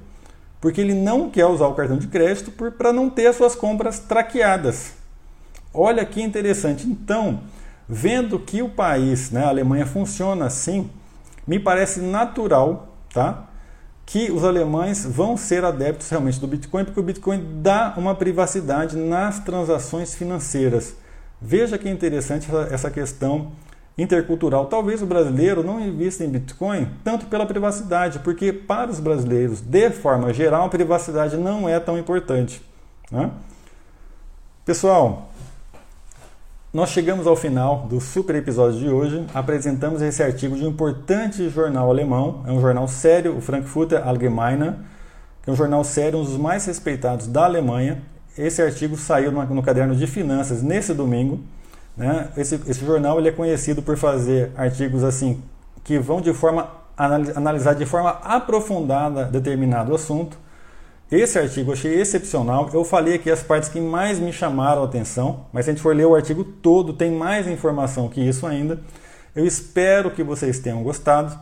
porque 0.61 0.81
ele 0.81 0.95
não 0.95 1.31
quer 1.31 1.47
usar 1.47 1.69
o 1.69 1.75
cartão 1.75 1.97
de 1.97 2.09
crédito 2.09 2.51
para 2.51 2.93
não 2.93 3.09
ter 3.09 3.29
as 3.29 3.37
suas 3.37 3.55
compras 3.55 4.01
traqueadas. 4.01 4.95
Olha 5.73 6.05
que 6.05 6.21
interessante. 6.21 6.87
Então, 6.87 7.41
vendo 7.89 8.39
que 8.39 8.63
o 8.63 8.69
país, 8.69 9.31
né, 9.31 9.45
a 9.45 9.49
Alemanha, 9.49 9.87
funciona 9.87 10.47
assim, 10.47 10.91
me 11.47 11.59
parece 11.59 12.01
natural, 12.01 12.89
tá? 13.13 13.49
Que 14.05 14.31
os 14.31 14.45
alemães 14.45 15.05
vão 15.05 15.37
ser 15.37 15.65
adeptos 15.65 16.09
realmente 16.09 16.41
do 16.41 16.47
Bitcoin, 16.47 16.85
porque 16.85 17.01
o 17.01 17.03
Bitcoin 17.03 17.61
dá 17.63 17.95
uma 17.97 18.15
privacidade 18.15 18.97
nas 18.97 19.41
transações 19.41 20.15
financeiras. 20.15 20.95
Veja 21.41 21.79
que 21.79 21.89
interessante 21.89 22.49
essa 22.71 22.91
questão 22.91 23.53
intercultural. 23.97 24.67
Talvez 24.67 25.03
o 25.03 25.07
brasileiro 25.07 25.63
não 25.63 25.81
invista 25.81 26.25
em 26.25 26.29
Bitcoin 26.29 26.89
tanto 27.05 27.27
pela 27.27 27.47
privacidade, 27.47 28.21
porque 28.21 28.53
para 28.53 28.91
os 28.91 29.01
brasileiros, 29.01 29.61
de 29.61 29.91
forma 29.91 30.33
geral, 30.33 30.67
a 30.67 30.69
privacidade 30.69 31.37
não 31.37 31.69
é 31.69 31.79
tão 31.79 31.99
importante. 31.99 32.63
Né? 33.11 33.31
Pessoal, 34.65 35.32
nós 36.73 36.89
chegamos 36.89 37.27
ao 37.27 37.37
final 37.37 37.87
do 37.87 38.01
super 38.01 38.35
episódio 38.35 38.79
de 38.79 38.89
hoje. 38.89 39.27
Apresentamos 39.35 40.01
esse 40.01 40.23
artigo 40.23 40.57
de 40.57 40.65
um 40.65 40.69
importante 40.69 41.51
jornal 41.51 41.91
alemão, 41.91 42.43
é 42.47 42.51
um 42.51 42.63
jornal 42.63 42.89
sério, 42.89 43.37
o 43.37 43.43
Frankfurter 43.43 44.07
Allgemeine, 44.09 44.77
que 45.43 45.51
é 45.51 45.53
um 45.53 45.57
jornal 45.57 45.85
sério, 45.85 46.19
um 46.19 46.25
dos 46.25 46.39
mais 46.39 46.65
respeitados 46.65 47.27
da 47.27 47.45
Alemanha. 47.45 48.01
Esse 48.39 48.63
artigo 48.63 48.97
saiu 48.97 49.31
no 49.31 49.63
caderno 49.63 49.95
de 49.95 50.07
finanças 50.07 50.63
nesse 50.63 50.95
domingo. 50.95 51.41
Né? 51.95 52.29
Esse, 52.39 52.55
esse 52.67 52.87
jornal 52.87 53.19
ele 53.19 53.29
é 53.29 53.33
conhecido 53.33 53.83
por 53.83 53.99
fazer 53.99 54.51
artigos 54.57 55.05
assim 55.05 55.43
que 55.85 55.99
vão 55.99 56.23
de 56.23 56.33
forma 56.33 56.71
analisar 56.97 57.75
de 57.75 57.85
forma 57.85 58.11
aprofundada 58.23 59.25
determinado 59.25 59.95
assunto. 59.95 60.39
Esse 61.13 61.39
artigo 61.39 61.69
eu 61.69 61.75
achei 61.75 62.01
excepcional. 62.01 62.71
Eu 62.73 62.85
falei 62.85 63.17
aqui 63.17 63.31
as 63.31 63.43
partes 63.43 63.69
que 63.69 63.79
mais 63.79 64.19
me 64.19 64.33
chamaram 64.33 64.81
a 64.81 64.87
atenção, 64.87 65.45
mas 65.53 65.67
se 65.67 65.71
a 65.71 65.75
gente 65.75 65.83
for 65.83 65.95
ler 65.95 66.07
o 66.07 66.15
artigo 66.15 66.43
todo, 66.43 66.95
tem 66.95 67.13
mais 67.13 67.47
informação 67.47 68.09
que 68.09 68.19
isso 68.19 68.47
ainda. 68.47 68.81
Eu 69.37 69.45
espero 69.45 70.11
que 70.11 70.23
vocês 70.23 70.59
tenham 70.59 70.83
gostado. 70.83 71.39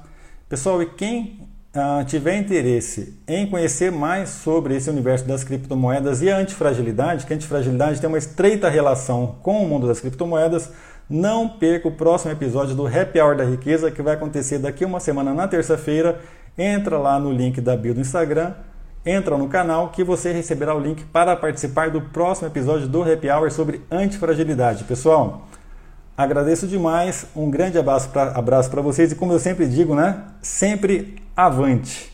Pessoal, 0.48 0.82
e 0.82 0.86
quem 0.86 1.48
ah, 1.72 2.02
tiver 2.04 2.36
interesse 2.36 3.16
em 3.28 3.48
conhecer 3.48 3.92
mais 3.92 4.30
sobre 4.30 4.74
esse 4.74 4.90
universo 4.90 5.24
das 5.24 5.44
criptomoedas 5.44 6.20
e 6.20 6.28
a 6.28 6.36
antifragilidade, 6.36 7.24
que 7.24 7.32
a 7.32 7.36
antifragilidade 7.36 8.00
tem 8.00 8.08
uma 8.08 8.18
estreita 8.18 8.68
relação 8.68 9.36
com 9.40 9.64
o 9.64 9.68
mundo 9.68 9.86
das 9.86 10.00
criptomoedas, 10.00 10.68
não 11.08 11.48
perca 11.48 11.86
o 11.86 11.92
próximo 11.92 12.32
episódio 12.32 12.74
do 12.74 12.88
Happy 12.88 13.20
Hour 13.20 13.36
da 13.36 13.44
Riqueza, 13.44 13.88
que 13.88 14.02
vai 14.02 14.14
acontecer 14.14 14.58
daqui 14.58 14.84
uma 14.84 14.98
semana 14.98 15.32
na 15.32 15.46
terça-feira. 15.46 16.20
Entra 16.58 16.98
lá 16.98 17.20
no 17.20 17.30
link 17.30 17.60
da 17.60 17.76
bio 17.76 17.94
do 17.94 18.00
Instagram 18.00 18.52
entra 19.04 19.36
no 19.36 19.48
canal 19.48 19.88
que 19.88 20.04
você 20.04 20.32
receberá 20.32 20.74
o 20.74 20.80
link 20.80 21.04
para 21.04 21.34
participar 21.36 21.90
do 21.90 22.00
próximo 22.00 22.48
episódio 22.48 22.86
do 22.86 23.02
Happy 23.02 23.28
Hour 23.28 23.50
sobre 23.50 23.82
antifragilidade. 23.90 24.84
Pessoal, 24.84 25.48
agradeço 26.16 26.66
demais, 26.66 27.26
um 27.34 27.50
grande 27.50 27.78
abraço 27.78 28.08
para 28.10 28.82
vocês 28.82 29.12
e 29.12 29.16
como 29.16 29.32
eu 29.32 29.38
sempre 29.38 29.66
digo, 29.66 29.94
né? 29.94 30.22
Sempre 30.40 31.16
avante! 31.36 32.08